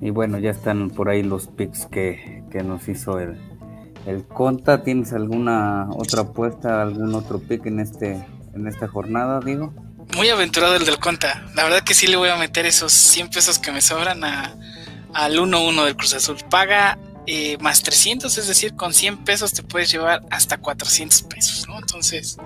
Y 0.00 0.10
bueno, 0.10 0.38
ya 0.38 0.50
están 0.50 0.90
por 0.90 1.08
ahí 1.08 1.22
los 1.22 1.48
picks 1.48 1.86
que, 1.86 2.42
que 2.50 2.62
nos 2.62 2.88
hizo 2.88 3.18
el, 3.18 3.36
el 4.06 4.24
Conta. 4.24 4.82
¿Tienes 4.82 5.12
alguna 5.12 5.88
otra 5.90 6.22
apuesta, 6.22 6.82
algún 6.82 7.14
otro 7.14 7.38
pick 7.40 7.66
en 7.66 7.80
este 7.80 8.24
en 8.54 8.66
esta 8.66 8.88
jornada, 8.88 9.40
digo? 9.40 9.72
Muy 10.16 10.28
aventurado 10.28 10.76
el 10.76 10.84
del 10.84 10.98
Conta. 10.98 11.46
La 11.54 11.64
verdad 11.64 11.82
que 11.82 11.94
sí 11.94 12.06
le 12.06 12.16
voy 12.16 12.28
a 12.28 12.36
meter 12.36 12.66
esos 12.66 12.92
100 12.92 13.30
pesos 13.30 13.58
que 13.58 13.72
me 13.72 13.80
sobran 13.80 14.24
a, 14.24 14.54
al 15.14 15.38
1-1 15.38 15.84
del 15.84 15.96
Cruz 15.96 16.14
Azul. 16.14 16.36
Paga 16.50 16.98
eh, 17.26 17.56
más 17.60 17.82
300, 17.82 18.36
es 18.36 18.48
decir, 18.48 18.74
con 18.74 18.92
100 18.92 19.24
pesos 19.24 19.52
te 19.52 19.62
puedes 19.62 19.90
llevar 19.90 20.22
hasta 20.30 20.58
400 20.58 21.22
pesos, 21.22 21.66
¿no? 21.68 21.78
Entonces, 21.78 22.36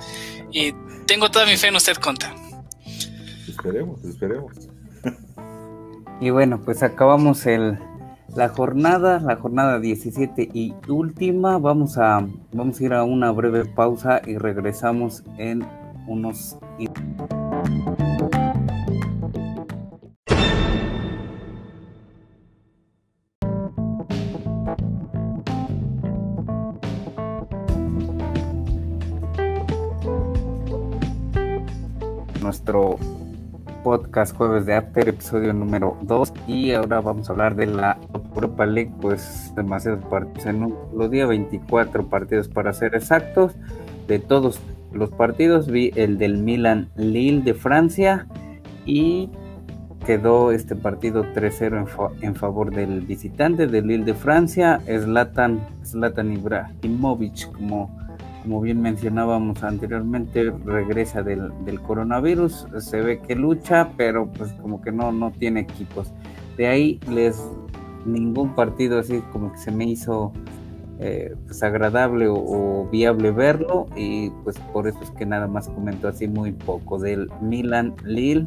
eh, 0.53 0.75
tengo 1.07 1.31
toda 1.31 1.47
mi 1.47 1.57
fe 1.57 1.69
en 1.69 1.77
usted, 1.77 1.97
Conta. 1.97 2.35
Esperemos, 3.49 4.05
esperemos. 4.05 4.53
y 6.21 6.31
bueno, 6.31 6.61
pues 6.63 6.83
acabamos 6.83 7.47
el, 7.47 7.79
la 8.37 8.51
jornada, 8.51 9.19
la 9.19 9.37
jornada 9.37 9.81
17 9.81 10.51
y 10.53 10.75
última. 10.89 11.59
Vamos 11.59 11.97
a, 11.97 12.27
vamos 12.53 12.81
a 12.81 12.85
ir 12.85 12.93
a 12.93 13.03
una 13.03 13.31
breve 13.31 13.65
pausa 13.65 14.21
y 14.27 14.37
regresamos 14.37 15.25
en 15.39 15.67
unos... 16.07 16.59
Nuestro 32.43 32.99
podcast 33.87 34.37
Jueves 34.37 34.67
de 34.67 34.75
After, 34.75 35.09
episodio 35.09 35.53
número 35.53 35.97
2. 36.03 36.33
Y 36.49 36.73
ahora 36.73 37.01
vamos 37.01 37.29
a 37.29 37.33
hablar 37.33 37.55
de 37.55 37.67
la 37.67 37.97
Europa 38.13 38.67
League, 38.67 38.91
pues 39.01 39.53
demasiados 39.55 40.05
partidos 40.07 40.45
en 40.47 40.75
los 40.93 41.09
días 41.09 41.29
24 41.29 42.05
partidos 42.09 42.49
para 42.49 42.73
ser 42.73 42.97
exactos. 42.97 43.53
De 44.09 44.19
todos 44.19 44.59
los 44.93 45.11
partidos 45.11 45.69
vi 45.71 45.93
el 45.95 46.19
del 46.19 46.39
Milan 46.39 46.89
Lille 46.97 47.43
de 47.43 47.55
Francia 47.55 48.27
y 48.87 49.31
quedó 50.05 50.51
este 50.51 50.75
partido 50.75 51.23
3-0 51.23 52.11
en, 52.23 52.35
favor 52.35 52.75
del 52.75 53.03
visitante 53.03 53.69
del 53.69 53.87
Lille 53.87 54.05
de 54.05 54.15
Francia, 54.15 54.81
Zlatan, 54.85 55.61
Zlatan 55.85 56.33
Ibrahimovic 56.33 57.53
como 57.53 57.97
como 58.47 58.61
bien 58.61 58.81
mencionábamos 58.81 59.65
anteriormente, 59.65 60.53
regresa 60.65 61.25
del, 61.25 61.51
coronavirus, 61.85 62.69
se 62.79 63.01
ve 63.01 63.19
que 63.19 63.35
lucha, 63.35 63.91
pero 63.97 64.31
pues 64.31 64.53
como 64.63 64.81
que 64.81 64.93
no, 64.93 65.11
no 65.11 65.33
tiene 65.33 65.61
equipos. 65.61 66.13
De 66.57 66.69
ahí 66.69 67.01
les 67.11 67.43
ningún 68.05 68.55
partido 68.55 69.01
así 69.01 69.21
como 69.33 69.51
que 69.51 69.59
se 69.59 69.73
me 69.73 69.87
hizo 69.87 70.33
eh, 71.01 71.35
pues 71.45 71.61
agradable 71.65 72.29
o, 72.29 72.89
viable 72.93 73.33
verlo 73.33 73.89
y 73.97 74.31
pues 74.45 74.61
por 74.73 74.87
eso 74.87 75.01
es 75.03 75.11
que 75.11 75.27
nada 75.27 75.49
más 75.49 75.69
comento 75.69 76.07
así 76.07 76.29
muy 76.29 76.53
poco 76.53 77.01
del 77.01 77.29
Milan 77.41 77.97
Lille 78.05 78.47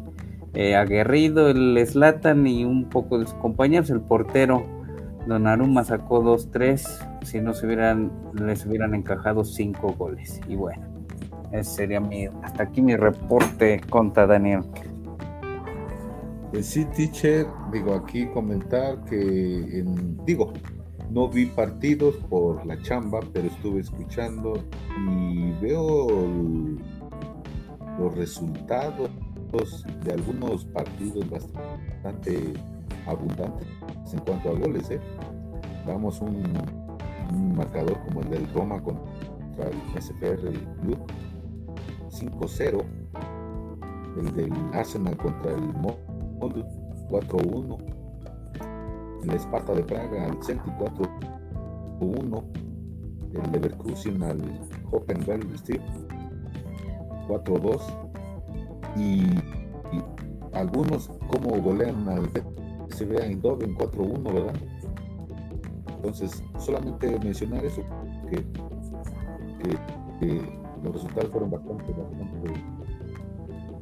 eh, 0.53 0.77
aguerrido 0.77 1.49
el 1.49 1.77
Slatan 1.85 2.47
y 2.47 2.63
un 2.63 2.85
poco 2.85 3.19
de 3.19 3.25
sus 3.25 3.35
compañeros 3.35 3.89
el 3.89 3.99
portero 3.99 4.63
Donnarumma 5.27 5.83
sacó 5.83 6.23
2-3 6.23 7.08
si 7.23 7.39
no 7.39 7.53
se 7.53 7.65
hubieran, 7.65 8.11
les 8.33 8.65
hubieran 8.65 8.93
encajado 8.95 9.43
5 9.43 9.93
goles. 9.93 10.39
Y 10.47 10.55
bueno, 10.55 10.83
ese 11.51 11.71
sería 11.71 11.99
mi, 11.99 12.27
hasta 12.43 12.63
aquí 12.63 12.81
mi 12.81 12.95
reporte 12.95 13.81
contra 13.89 14.27
Daniel. 14.27 14.61
Pues 16.51 16.65
sí, 16.65 16.85
teacher, 16.85 17.45
digo 17.71 17.93
aquí 17.93 18.25
comentar 18.27 19.03
que, 19.05 19.85
digo, 20.25 20.53
no 21.11 21.27
vi 21.27 21.45
partidos 21.45 22.15
por 22.29 22.65
la 22.65 22.81
chamba, 22.81 23.19
pero 23.33 23.47
estuve 23.47 23.81
escuchando 23.81 24.53
y 25.11 25.51
veo 25.61 26.07
los 27.99 28.15
resultados 28.15 29.09
de 30.03 30.13
algunos 30.13 30.65
partidos 30.65 31.29
bastante 31.29 32.53
abundantes 33.07 33.67
en 34.13 34.19
cuanto 34.19 34.49
a 34.49 34.53
goles. 34.53 34.89
¿eh? 34.91 34.99
Damos 35.85 36.21
un, 36.21 36.43
marcador 37.31 37.99
como 38.05 38.21
el 38.21 38.29
del 38.29 38.53
Roma 38.53 38.81
contra 38.81 39.67
el 39.67 40.01
SPR 40.01 40.51
Club 40.81 40.99
5-0. 42.09 42.83
El 44.17 44.35
del 44.35 44.53
Arsenal 44.73 45.15
contra 45.17 45.51
el 45.53 45.61
Molde 45.73 46.65
4-1. 47.09 47.77
El 49.23 49.29
Esparta 49.31 49.73
de 49.73 49.83
Praga 49.83 50.25
al 50.25 50.43
Celtic 50.43 50.73
4-1. 51.99 52.43
El 53.33 53.51
Leverkusen 53.51 54.23
al 54.23 54.41
Hoffenheim 54.91 55.41
4-2. 57.27 57.81
Y, 58.95 59.23
algunos 60.53 61.09
como 61.27 61.61
golean 61.61 62.09
al 62.09 62.29
se 62.89 63.05
vea 63.05 63.25
en 63.25 63.39
doble, 63.39 63.67
en 63.67 63.75
4-1, 63.77 64.33
¿verdad? 64.33 64.55
Entonces, 65.99 66.41
solamente 66.57 67.19
mencionar 67.19 67.63
eso, 67.65 67.83
que, 68.29 68.45
los 70.81 70.93
resultados 70.93 71.29
fueron 71.29 71.51
bastante, 71.51 71.91
bastante 71.91 72.53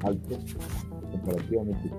altos 0.03 0.57
comparativamente. 1.11 1.91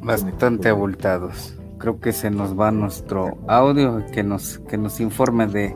bastante 0.00 0.68
abultados. 0.68 1.56
Creo 1.78 1.98
que 1.98 2.12
se 2.12 2.30
nos 2.30 2.58
va 2.58 2.70
nuestro 2.70 3.38
audio 3.48 4.06
que 4.12 4.22
nos, 4.22 4.60
que 4.60 4.78
nos 4.78 5.00
informe 5.00 5.48
de, 5.48 5.74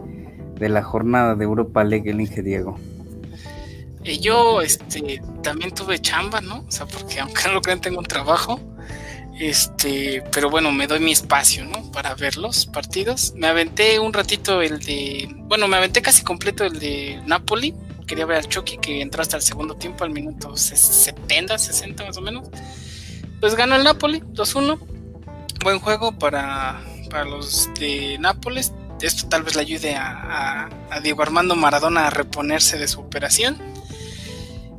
de 0.57 0.69
la 0.69 0.83
jornada 0.85 1.35
de 1.35 1.45
Europa 1.45 1.83
League 1.83 2.09
el 2.09 2.21
Inge 2.21 2.43
Diego. 2.43 2.77
Y 4.05 4.21
yo 4.21 4.61
este, 4.61 5.21
también 5.43 5.73
tuve 5.73 5.99
chamba, 5.99 6.41
¿no? 6.41 6.59
O 6.61 6.71
sea, 6.71 6.87
porque 6.87 7.19
aunque 7.19 7.43
no 7.49 7.55
lo 7.55 7.63
crean, 7.63 7.81
tengo 7.81 7.99
un 7.99 8.05
trabajo. 8.05 8.61
Este, 9.39 10.23
pero 10.31 10.49
bueno, 10.49 10.71
me 10.71 10.87
doy 10.87 11.01
mi 11.01 11.11
espacio, 11.13 11.65
¿no? 11.65 11.91
Para 11.91 12.15
ver 12.15 12.37
los 12.37 12.67
partidos. 12.67 13.33
Me 13.35 13.49
aventé 13.49 13.99
un 13.99 14.13
ratito 14.13 14.63
el 14.63 14.79
de. 14.81 15.29
Bueno, 15.35 15.67
me 15.67 15.77
aventé 15.77 16.03
casi 16.03 16.23
completo 16.23 16.65
el 16.65 16.79
de 16.79 17.21
Napoli. 17.27 17.75
Quería 18.07 18.27
ver 18.27 18.39
al 18.39 18.49
Chucky 18.49 18.79
que 18.79 19.01
entró 19.01 19.23
hasta 19.23 19.37
el 19.37 19.43
segundo 19.43 19.75
tiempo, 19.75 20.05
al 20.05 20.11
minuto 20.11 20.57
70, 20.57 21.59
60 21.59 22.05
más 22.05 22.17
o 22.17 22.21
menos. 22.21 22.49
Pues 23.41 23.57
ganó 23.57 23.75
el 23.77 23.85
Napoli, 23.85 24.21
2-1. 24.21 24.79
Buen 25.65 25.79
juego 25.81 26.13
para, 26.13 26.81
para 27.11 27.25
los 27.25 27.71
de 27.79 28.19
Nápoles. 28.21 28.73
Esto 29.01 29.29
tal 29.29 29.43
vez 29.43 29.57
le 29.57 29.63
ayude 29.63 29.97
a, 29.97 30.69
a 30.91 31.01
Diego 31.01 31.23
Armando 31.23 31.57
Maradona 31.57 32.07
a 32.07 32.11
reponerse 32.11 32.79
de 32.79 32.87
su 32.87 33.01
operación. 33.01 33.59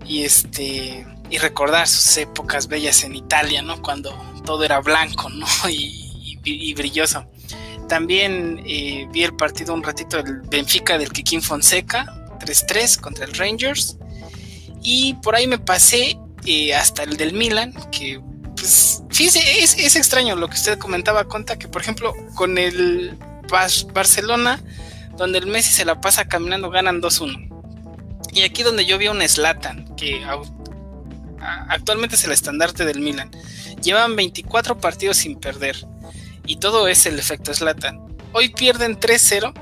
Y 0.07 0.23
este 0.23 1.05
y 1.29 1.37
recordar 1.37 1.87
sus 1.87 2.17
épocas 2.17 2.67
bellas 2.67 3.03
en 3.03 3.15
Italia, 3.15 3.61
¿no? 3.61 3.81
Cuando 3.81 4.11
todo 4.45 4.63
era 4.63 4.79
blanco, 4.79 5.29
¿no? 5.29 5.47
Y, 6.47 6.75
brilloso. 6.75 7.25
También 7.89 8.61
eh, 8.67 9.07
vi 9.11 9.23
el 9.23 9.35
partido 9.35 9.73
un 9.73 9.81
ratito 9.81 10.21
del 10.21 10.41
Benfica 10.41 10.95
del 10.99 11.11
Kikín 11.11 11.41
Fonseca, 11.41 12.05
3-3 12.39 12.99
contra 12.99 13.25
el 13.25 13.33
Rangers. 13.33 13.97
Y 14.83 15.15
por 15.23 15.35
ahí 15.35 15.47
me 15.47 15.57
pasé 15.57 16.19
eh, 16.45 16.75
hasta 16.75 17.01
el 17.01 17.17
del 17.17 17.33
Milan, 17.33 17.73
que 17.91 18.21
pues 18.55 19.01
fíjese, 19.09 19.63
es, 19.63 19.95
extraño 19.95 20.35
lo 20.35 20.47
que 20.47 20.53
usted 20.53 20.77
comentaba, 20.77 21.23
Conta, 21.25 21.57
que 21.57 21.67
por 21.67 21.81
ejemplo 21.81 22.13
con 22.35 22.59
el 22.59 23.17
Barcelona 23.93 24.61
donde 25.17 25.39
el 25.39 25.47
Messi 25.47 25.71
se 25.71 25.85
la 25.85 26.01
pasa 26.01 26.27
caminando, 26.27 26.69
ganan 26.69 27.01
2-1. 27.01 27.49
Y 28.33 28.43
aquí 28.43 28.63
donde 28.63 28.85
yo 28.85 28.97
vi 28.97 29.07
un 29.07 29.21
Slatan, 29.27 29.95
que 29.95 30.23
actualmente 31.69 32.15
es 32.15 32.23
el 32.25 32.31
estandarte 32.31 32.85
del 32.85 32.99
Milan. 32.99 33.31
Llevan 33.81 34.15
24 34.15 34.79
partidos 34.79 35.17
sin 35.17 35.39
perder. 35.39 35.75
Y 36.47 36.57
todo 36.57 36.87
es 36.87 37.05
el 37.05 37.17
efecto 37.17 37.53
Slatan. 37.53 38.15
Hoy 38.31 38.49
pierden 38.49 38.99
3-0, 38.99 39.53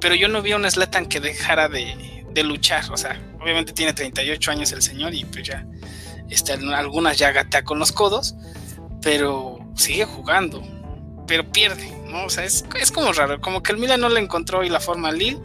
pero 0.00 0.14
yo 0.14 0.28
no 0.28 0.42
vi 0.42 0.52
a 0.52 0.56
un 0.56 0.70
Slatan 0.70 1.06
que 1.06 1.20
dejara 1.20 1.68
de, 1.68 2.18
luchar. 2.44 2.90
O 2.90 2.96
sea, 2.96 3.20
obviamente 3.40 3.72
tiene 3.72 3.92
38 3.92 4.50
años 4.50 4.72
el 4.72 4.82
señor 4.82 5.14
y 5.14 5.24
pues 5.24 5.46
ya 5.46 5.66
está, 6.30 6.54
algunas 6.54 7.18
ya 7.18 7.32
gatea 7.32 7.64
con 7.64 7.78
los 7.78 7.92
codos, 7.92 8.34
pero 9.02 9.58
sigue 9.76 10.04
jugando, 10.04 10.62
pero 11.26 11.50
pierde, 11.50 11.90
¿no? 12.06 12.24
O 12.24 12.30
sea, 12.30 12.44
es, 12.44 12.64
como 12.92 13.12
raro, 13.12 13.40
como 13.40 13.62
que 13.62 13.72
el 13.72 13.78
Milan 13.78 14.00
no 14.00 14.08
le 14.08 14.20
encontró 14.20 14.64
y 14.64 14.68
la 14.68 14.80
forma 14.80 15.08
al 15.08 15.18
Lille 15.18 15.40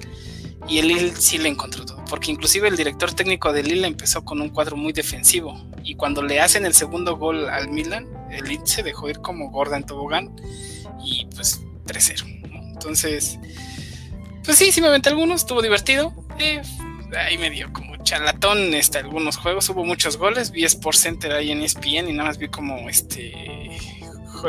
y 0.68 0.80
el 0.80 0.88
Lille 0.88 1.14
sí 1.18 1.38
le 1.38 1.50
encontró 1.50 1.86
todo, 1.86 1.95
porque 2.10 2.32
inclusive 2.32 2.68
el 2.68 2.78
director 2.78 3.14
técnico 3.14 3.52
del 3.54 3.68
Lille 3.68 3.88
empezó 3.88 4.24
con 4.24 4.42
un 4.42 4.50
cuadro 4.50 4.76
muy 4.76 4.94
defensivo 4.94 5.60
y 5.84 5.96
cuando 5.96 6.22
le 6.22 6.40
hacen 6.40 6.66
el 6.66 6.74
segundo 6.74 7.18
gol 7.18 7.50
al 7.50 7.70
Milan, 7.70 8.08
el 8.32 8.46
Lille 8.46 8.66
se 8.66 8.84
dejó 8.84 9.10
ir 9.10 9.20
como 9.20 9.50
gorda 9.50 9.78
en 9.78 9.84
tobogán 9.84 10.36
y 11.04 11.28
pues 11.36 11.62
3-0. 11.86 12.74
Entonces, 12.74 13.40
pues 14.44 14.58
sí, 14.58 14.72
sí 14.72 14.82
me 14.82 14.88
aventé 14.88 15.10
algunos, 15.10 15.42
estuvo 15.42 15.62
divertido. 15.62 16.14
Eh, 16.40 16.62
ahí 17.18 17.38
me 17.38 17.50
dio 17.50 17.72
como 17.74 17.96
charlatón 18.04 18.74
este, 18.74 19.00
algunos 19.00 19.38
juegos, 19.38 19.68
hubo 19.70 19.84
muchos 19.84 20.18
goles, 20.18 20.52
vi 20.52 20.64
Sport 20.66 20.98
Center 20.98 21.32
ahí 21.34 21.52
en 21.52 21.62
ESPN 21.62 22.10
y 22.10 22.14
nada 22.14 22.30
más 22.30 22.38
vi 22.38 22.48
como 22.48 22.88
este, 22.90 23.78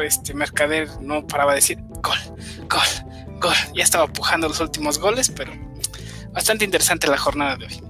este 0.04 0.34
Mercader 0.34 0.88
no 1.00 1.26
paraba 1.26 1.52
de 1.52 1.56
decir 1.56 1.78
gol, 2.02 2.18
gol, 2.68 3.40
gol. 3.40 3.54
Ya 3.74 3.82
estaba 3.82 4.06
pujando 4.06 4.48
los 4.48 4.60
últimos 4.60 4.98
goles, 4.98 5.32
pero 5.34 5.52
bastante 6.36 6.66
interesante 6.66 7.08
la 7.08 7.16
jornada 7.16 7.56
de 7.56 7.64
hoy. 7.64 7.80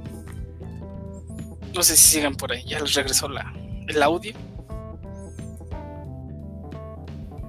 No 1.74 1.82
sé 1.82 1.96
si 1.96 2.14
sigan 2.16 2.36
por 2.36 2.52
ahí, 2.52 2.64
ya 2.64 2.78
les 2.78 2.94
regresó 2.94 3.28
la, 3.28 3.52
el 3.88 4.02
audio. 4.02 4.32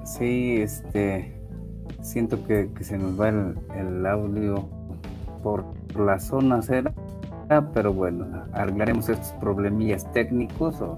Sí, 0.03 0.57
este 0.57 1.39
siento 2.01 2.43
que, 2.47 2.67
se 2.81 2.97
nos 2.97 3.19
va 3.19 3.29
el, 3.29 4.05
audio 4.07 4.67
por 5.43 5.65
la 5.95 6.19
zona 6.19 6.63
cera, 6.63 6.91
pero 7.75 7.93
bueno, 7.93 8.45
arreglaremos 8.53 9.07
estos 9.07 9.33
problemillas 9.33 10.11
técnicos 10.13 10.81
o 10.81 10.97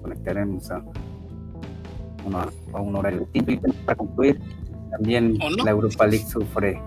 conectaremos 0.00 0.70
a, 0.70 0.84
a 2.72 2.80
un 2.80 2.94
horario 2.94 3.20
distinto 3.20 3.50
y 3.50 3.72
para 3.84 3.96
concluir 3.96 4.40
también 4.92 5.38
la 5.64 5.72
Europa 5.72 6.06
League 6.06 6.26
sufre 6.26 6.80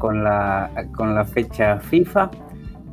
con 0.00 0.24
la 0.24 0.88
con 0.96 1.14
la 1.14 1.24
fecha 1.24 1.78
FIFA. 1.78 2.32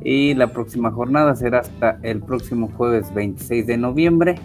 Y 0.04 0.34
la 0.34 0.52
próxima 0.52 0.92
jornada 0.92 1.34
será 1.34 1.58
hasta 1.58 1.98
el 2.02 2.20
próximo 2.20 2.70
jueves 2.76 3.12
26 3.12 3.66
de 3.66 3.76
noviembre 3.76 4.36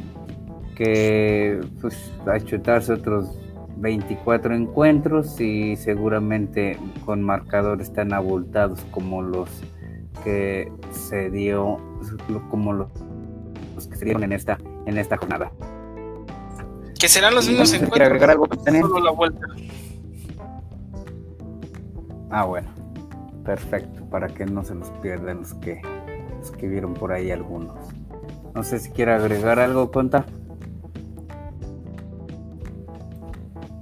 que 0.75 1.61
pues 1.79 2.11
va 2.27 2.35
a 2.35 2.39
chutarse 2.39 2.93
otros 2.93 3.37
24 3.77 4.55
encuentros 4.55 5.39
y 5.39 5.75
seguramente 5.75 6.79
con 7.05 7.21
marcadores 7.21 7.93
tan 7.93 8.13
abultados 8.13 8.79
como 8.89 9.21
los 9.21 9.49
que 10.23 10.71
se 10.89 11.29
dio 11.29 11.77
como 12.49 12.73
los, 12.73 12.89
que 13.87 13.95
se 13.95 14.05
dieron 14.05 14.23
en 14.23 14.33
esta 14.33 14.57
en 14.87 14.97
esta 14.97 15.17
jornada. 15.17 15.51
Que 16.99 17.07
serán 17.07 17.35
los 17.35 17.47
mismos 17.47 17.71
encuentros 17.73 18.07
agregar 18.07 18.31
algo 18.31 18.47
solo 18.63 18.99
la 19.03 19.11
vuelta 19.11 19.45
ah 22.33 22.45
bueno. 22.45 22.69
Perfecto 23.45 24.05
para 24.09 24.27
que 24.27 24.45
no 24.45 24.63
se 24.63 24.75
nos 24.75 24.89
pierdan 25.01 25.39
los 25.39 25.53
que 25.55 25.81
los 26.37 26.51
que 26.51 26.67
vieron 26.67 26.93
por 26.93 27.13
ahí 27.13 27.31
algunos. 27.31 27.77
No 28.53 28.63
sé 28.63 28.79
si 28.79 28.91
quiere 28.91 29.13
agregar 29.13 29.59
algo 29.59 29.91
cuenta 29.91 30.25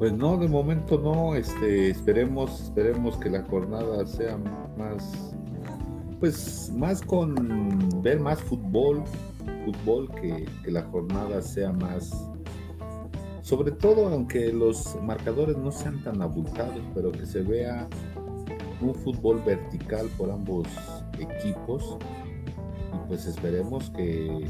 Pues 0.02 0.14
no, 0.14 0.36
de 0.36 0.48
momento 0.48 0.98
no, 0.98 1.36
este, 1.36 1.92
esperemos, 1.92 2.60
esperemos 2.60 3.18
que 3.18 3.30
la 3.30 3.44
jornada 3.44 4.04
sea 4.08 4.36
más, 4.76 5.32
pues 6.20 6.72
más 6.76 7.04
con 7.04 8.02
ver 8.02 8.20
más 8.20 8.42
fútbol, 8.42 9.04
fútbol 9.64 10.10
que, 10.16 10.50
que 10.64 10.72
la 10.72 10.82
jornada 10.86 11.40
sea 11.44 11.72
más, 11.72 12.12
sobre 13.44 13.74
todo 13.74 14.08
aunque 14.08 14.52
los 14.52 14.98
marcadores 15.04 15.56
no 15.58 15.72
sean 15.72 16.04
tan 16.04 16.20
abultados, 16.20 16.82
pero 16.96 17.12
que 17.12 17.28
se 17.28 17.44
vea 17.44 17.88
un 18.82 18.96
fútbol 18.96 19.42
vertical 19.46 20.08
por 20.18 20.32
ambos 20.32 20.68
equipos 21.20 21.98
y 22.94 23.08
pues 23.08 23.26
esperemos 23.26 23.90
que 23.92 24.50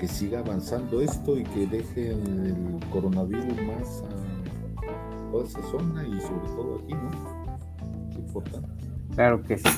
que 0.00 0.08
siga 0.08 0.38
avanzando 0.38 1.02
esto 1.02 1.36
y 1.36 1.44
que 1.44 1.66
deje 1.66 2.12
el 2.12 2.80
coronavirus 2.90 3.54
más 3.62 4.02
a 4.02 5.30
toda 5.30 5.44
esa 5.44 5.62
zona 5.64 6.02
y 6.06 6.20
sobre 6.22 6.48
todo 6.56 6.80
aquí, 6.82 6.94
¿no? 6.94 8.08
Es 8.08 8.16
importante. 8.16 8.68
Claro 9.14 9.42
que 9.42 9.58
sí. 9.58 9.68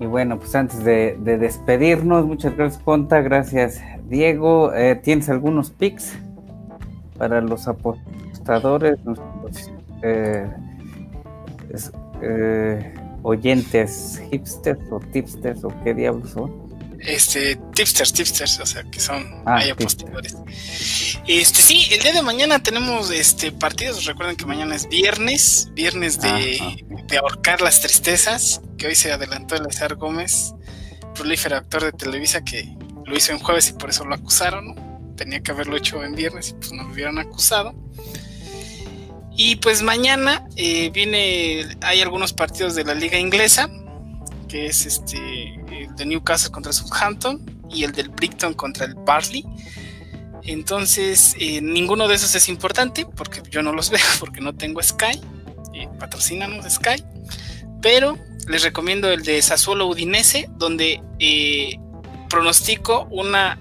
Y 0.00 0.06
bueno, 0.06 0.38
pues 0.38 0.54
antes 0.54 0.82
de, 0.84 1.18
despedirnos, 1.18 2.24
muchas 2.24 2.56
gracias 2.56 2.82
Ponta, 2.82 3.20
gracias 3.20 3.82
Diego. 4.08 4.72
Eh, 4.72 4.94
¿Tienes 4.94 5.28
algunos 5.28 5.70
pics 5.70 6.16
para 7.18 7.42
los 7.42 7.68
apostadores, 7.68 8.98
eh, 10.02 10.48
eh, 12.22 12.94
oyentes 13.22 14.20
hipsters 14.30 14.80
o 14.90 15.00
tipsters 15.00 15.64
o 15.64 15.72
qué 15.84 15.94
diablos 15.94 16.30
son? 16.30 16.68
este 17.00 17.56
tipsters, 17.74 18.12
tipsters, 18.12 18.58
o 18.60 18.66
sea, 18.66 18.82
que 18.84 19.00
son 19.00 19.42
ah, 19.46 19.60
apostadores. 19.70 20.36
Este 21.26 21.62
sí, 21.62 21.86
el 21.90 22.00
día 22.00 22.12
de 22.12 22.22
mañana 22.22 22.62
tenemos 22.62 23.10
este 23.10 23.52
partidos. 23.52 24.04
Recuerden 24.04 24.36
que 24.36 24.46
mañana 24.46 24.74
es 24.74 24.88
viernes, 24.88 25.68
viernes 25.74 26.20
de, 26.20 26.84
de 27.06 27.18
ahorcar 27.18 27.60
las 27.60 27.80
tristezas, 27.80 28.60
que 28.76 28.88
hoy 28.88 28.94
se 28.94 29.12
adelantó 29.12 29.54
el 29.54 29.64
César 29.70 29.94
Gómez, 29.94 30.54
prolífero 31.14 31.56
actor 31.56 31.84
de 31.84 31.92
Televisa 31.92 32.42
que 32.42 32.76
lo 33.04 33.16
hizo 33.16 33.32
en 33.32 33.38
jueves 33.38 33.70
y 33.70 33.72
por 33.74 33.90
eso 33.90 34.04
lo 34.04 34.14
acusaron. 34.14 34.74
Tenía 35.16 35.40
que 35.40 35.50
haberlo 35.50 35.76
hecho 35.76 36.02
en 36.04 36.14
viernes 36.14 36.50
y 36.50 36.54
pues 36.54 36.72
no 36.72 36.84
lo 36.84 36.90
hubieran 36.90 37.18
acusado. 37.18 37.74
Y 39.38 39.56
pues 39.56 39.80
mañana 39.82 40.46
eh, 40.56 40.90
viene, 40.90 41.66
hay 41.80 42.02
algunos 42.02 42.34
partidos 42.34 42.74
de 42.74 42.84
la 42.84 42.92
liga 42.92 43.18
inglesa 43.18 43.70
que 44.48 44.66
es 44.66 44.86
este 44.86 45.54
el 45.70 45.94
de 45.94 46.06
Newcastle 46.06 46.50
contra 46.50 46.72
Southampton 46.72 47.40
y 47.70 47.84
el 47.84 47.92
del 47.92 48.08
Brighton 48.08 48.54
contra 48.54 48.86
el 48.86 48.94
Barley. 48.94 49.44
Entonces, 50.42 51.36
eh, 51.38 51.60
ninguno 51.60 52.08
de 52.08 52.14
esos 52.14 52.34
es 52.34 52.48
importante 52.48 53.04
porque 53.04 53.42
yo 53.50 53.62
no 53.62 53.72
los 53.72 53.90
veo 53.90 54.00
porque 54.18 54.40
no 54.40 54.54
tengo 54.54 54.82
Sky. 54.82 55.20
Eh, 55.74 55.88
patrocínanos 56.00 56.64
Sky. 56.72 57.04
Pero 57.82 58.18
les 58.48 58.62
recomiendo 58.62 59.12
el 59.12 59.22
de 59.22 59.40
Sassuolo 59.42 59.86
Udinese, 59.86 60.48
donde 60.56 61.02
eh, 61.20 61.78
pronostico 62.28 63.06
una 63.10 63.60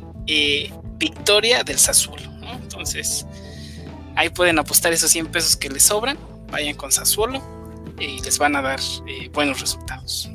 victoria 0.98 1.64
del 1.64 1.78
Sassuolo. 1.78 2.24
Entonces, 2.62 3.26
ahí 4.18 4.30
pueden 4.30 4.60
apostar 4.60 4.92
esos 4.92 5.12
100 5.12 5.28
pesos 5.28 5.56
que 5.56 5.70
les 5.70 5.84
sobran. 5.84 6.18
Vayan 6.52 6.76
con 6.76 6.92
Sassuolo 6.92 7.42
y 8.00 8.20
les 8.22 8.38
van 8.38 8.56
a 8.56 8.62
dar 8.62 8.80
buenos 9.32 9.62
resultados. 9.62 10.30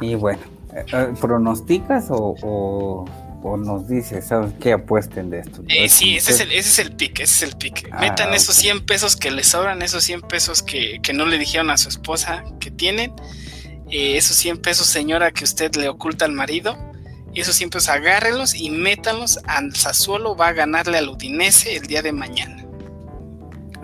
Y 0.00 0.14
bueno, 0.14 0.42
eh, 0.74 0.84
eh, 0.92 1.14
¿pronosticas 1.20 2.06
o, 2.10 3.04
nos 3.58 3.88
dices, 3.88 4.26
¿sabes 4.26 4.52
qué 4.60 4.72
apuesten 4.72 5.30
de 5.30 5.40
esto? 5.40 5.62
Eh, 5.68 5.88
sí, 5.88 6.16
ese 6.16 6.32
es, 6.32 6.40
el, 6.40 6.52
ese 6.52 6.68
es 6.68 6.78
el 6.78 6.96
pick, 6.96 7.20
ese 7.20 7.44
es 7.46 7.52
el 7.52 7.58
pick. 7.58 7.88
Ah, 7.92 8.00
Metan 8.00 8.32
esos 8.34 8.54
100 8.56 8.86
pesos 8.86 9.16
que 9.16 9.30
les 9.30 9.48
sobran, 9.48 9.82
esos 9.82 10.02
100 10.04 10.22
pesos 10.22 10.62
que, 10.62 11.00
no 11.14 11.26
le 11.26 11.38
dijeron 11.38 11.70
a 11.70 11.76
su 11.76 11.88
esposa 11.88 12.44
que 12.58 12.70
tienen, 12.70 13.12
esos 13.90 14.36
100 14.36 14.58
pesos, 14.58 14.86
señora, 14.86 15.30
que 15.30 15.44
usted 15.44 15.74
le 15.76 15.88
oculta 15.88 16.24
al 16.24 16.32
marido, 16.32 16.76
esos 17.40 17.56
100 17.56 17.70
pesos 17.70 17.88
agárrenlos 17.88 18.54
y 18.54 18.70
métanlos 18.70 19.40
al 19.46 19.74
Sassuolo, 19.74 20.36
va 20.36 20.48
a 20.48 20.52
ganarle 20.52 20.98
al 20.98 21.08
Udinese 21.08 21.76
el 21.76 21.86
día 21.86 22.02
de 22.02 22.12
mañana. 22.12 22.64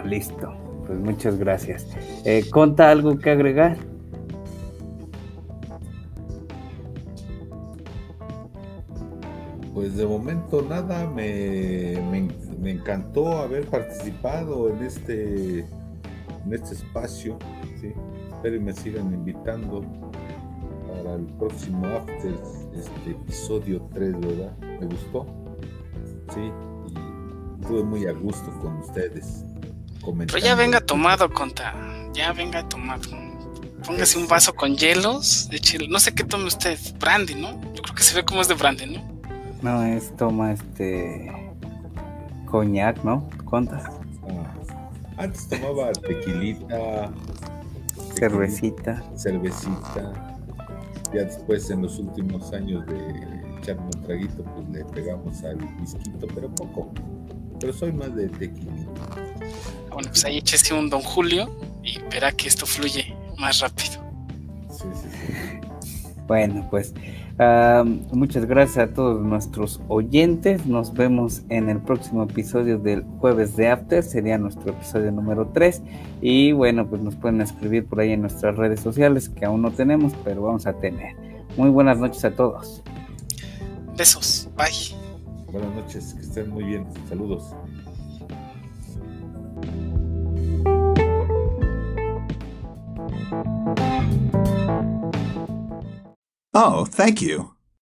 Listo, 0.04 0.52
pues 0.86 0.98
muchas 0.98 1.38
gracias. 1.38 1.86
¿Conta 2.50 2.90
algo 2.90 3.18
que 3.18 3.30
agregar? 3.30 3.76
Pues 9.74 9.96
de 9.96 10.06
momento 10.06 10.60
nada, 10.68 11.06
me, 11.08 11.98
me, 12.60 12.70
encantó 12.70 13.38
haber 13.38 13.66
participado 13.66 14.68
en 14.68 14.84
este, 14.84 15.60
en 15.60 16.52
este 16.52 16.74
espacio. 16.74 17.38
¿sí? 17.80 17.92
Espero 18.34 18.56
y 18.56 18.60
me 18.60 18.72
sigan 18.74 19.14
invitando 19.14 19.82
para 20.86 21.14
el 21.14 21.24
próximo 21.38 21.86
After, 21.86 22.34
este 22.74 23.11
episodio 23.11 23.83
3, 23.92 24.20
¿verdad? 24.20 24.56
Me 24.59 24.87
gustó. 24.87 25.26
Sí, 26.35 26.52
y 26.88 27.61
estuve 27.61 27.83
muy 27.83 28.06
a 28.06 28.12
gusto 28.12 28.50
con 28.61 28.78
ustedes. 28.78 29.44
Pero 30.04 30.38
ya 30.38 30.54
venga 30.54 30.80
tomado, 30.80 31.30
conta. 31.30 31.74
Ya 32.12 32.33
venga 32.33 32.68
tomado. 32.68 33.11
Póngase 33.87 34.18
un 34.18 34.28
vaso 34.28 34.54
con 34.54 34.76
hielos, 34.76 35.48
échelo. 35.50 35.87
No 35.88 35.98
sé 35.98 36.12
qué 36.12 36.24
tome 36.24 36.44
usted, 36.44 36.78
brandy, 36.98 37.35
¿no? 37.35 37.61
Yo 37.74 37.83
creo 37.83 37.94
que 37.94 38.02
se 38.02 38.14
ve 38.14 38.24
como 38.24 38.40
es 38.40 38.48
de 38.48 38.54
brandy, 38.54 38.87
¿no? 38.87 39.02
No, 39.62 39.85
es 39.85 40.16
toma 40.16 40.52
este 40.52 41.30
coñac, 42.46 43.02
¿no? 43.04 43.28
¿Cuántas? 43.44 43.85
Ah, 43.85 44.54
antes 45.18 45.48
tomaba 45.48 45.92
tequilita, 45.92 47.11
cervecita, 48.14 49.02
cervecita. 49.16 50.29
Ya 51.12 51.24
después 51.24 51.70
en 51.70 51.82
los 51.82 51.98
últimos 51.98 52.52
años 52.52 52.86
de 52.86 53.58
echarme 53.58 53.84
un 53.84 54.02
traguito, 54.02 54.44
pues 54.44 54.68
le 54.68 54.84
pegamos 54.86 55.42
al 55.44 55.58
whisky, 55.80 56.10
pero 56.34 56.54
poco. 56.54 56.92
Pero 57.58 57.72
soy 57.72 57.92
más 57.92 58.14
de 58.14 58.28
tequilita. 58.28 58.90
Bueno, 59.90 60.08
pues 60.08 60.24
ahí 60.24 60.38
échese 60.38 60.72
un 60.72 60.88
Don 60.88 61.02
Julio 61.02 61.50
y 61.82 61.98
verá 62.10 62.32
que 62.32 62.48
esto 62.48 62.64
fluye 62.64 63.14
más 63.38 63.60
rápido. 63.60 64.02
Sí, 64.70 64.86
sí, 64.94 65.08
sí. 65.10 65.60
Bueno, 66.26 66.66
pues 66.70 66.94
muchas 68.12 68.44
gracias 68.46 68.90
a 68.90 68.92
todos 68.92 69.20
nuestros 69.22 69.81
oyentes. 69.88 70.66
Nos 70.66 70.92
vemos 70.92 71.42
en 71.48 71.70
el 71.70 71.79
próximo 71.79 72.24
episodio 72.24 72.79
del 72.79 73.03
jueves 73.18 73.57
de 73.57 73.68
After. 73.68 74.03
Sería 74.03 74.37
nuestro 74.37 74.72
episodio 74.72 75.11
número 75.11 75.48
3. 75.48 75.83
Y 76.20 76.53
bueno, 76.53 76.87
pues 76.88 77.00
nos 77.00 77.16
pueden 77.16 77.40
escribir 77.40 77.87
por 77.87 78.00
ahí 78.00 78.12
en 78.12 78.20
nuestras 78.22 78.57
redes 78.57 78.81
sociales 78.81 79.29
que 79.29 79.44
aún 79.44 79.62
no 79.62 79.70
tenemos, 79.70 80.12
pero 80.24 80.42
vamos 80.42 80.66
a 80.66 80.74
tener. 80.74 81.16
Muy 81.57 81.70
buenas 81.70 81.98
noches 81.98 82.24
a 82.24 82.31
todos. 82.33 82.83
Besos. 83.96 84.48
Bye. 84.57 84.96
Buenas 85.50 85.74
noches. 85.74 86.14
Que 86.14 86.20
estén 86.20 86.50
muy 86.50 86.64
bien. 86.64 86.87
Saludos. 87.09 87.55
Oh, 96.54 96.84
thank 96.84 97.22
you. 97.22 97.54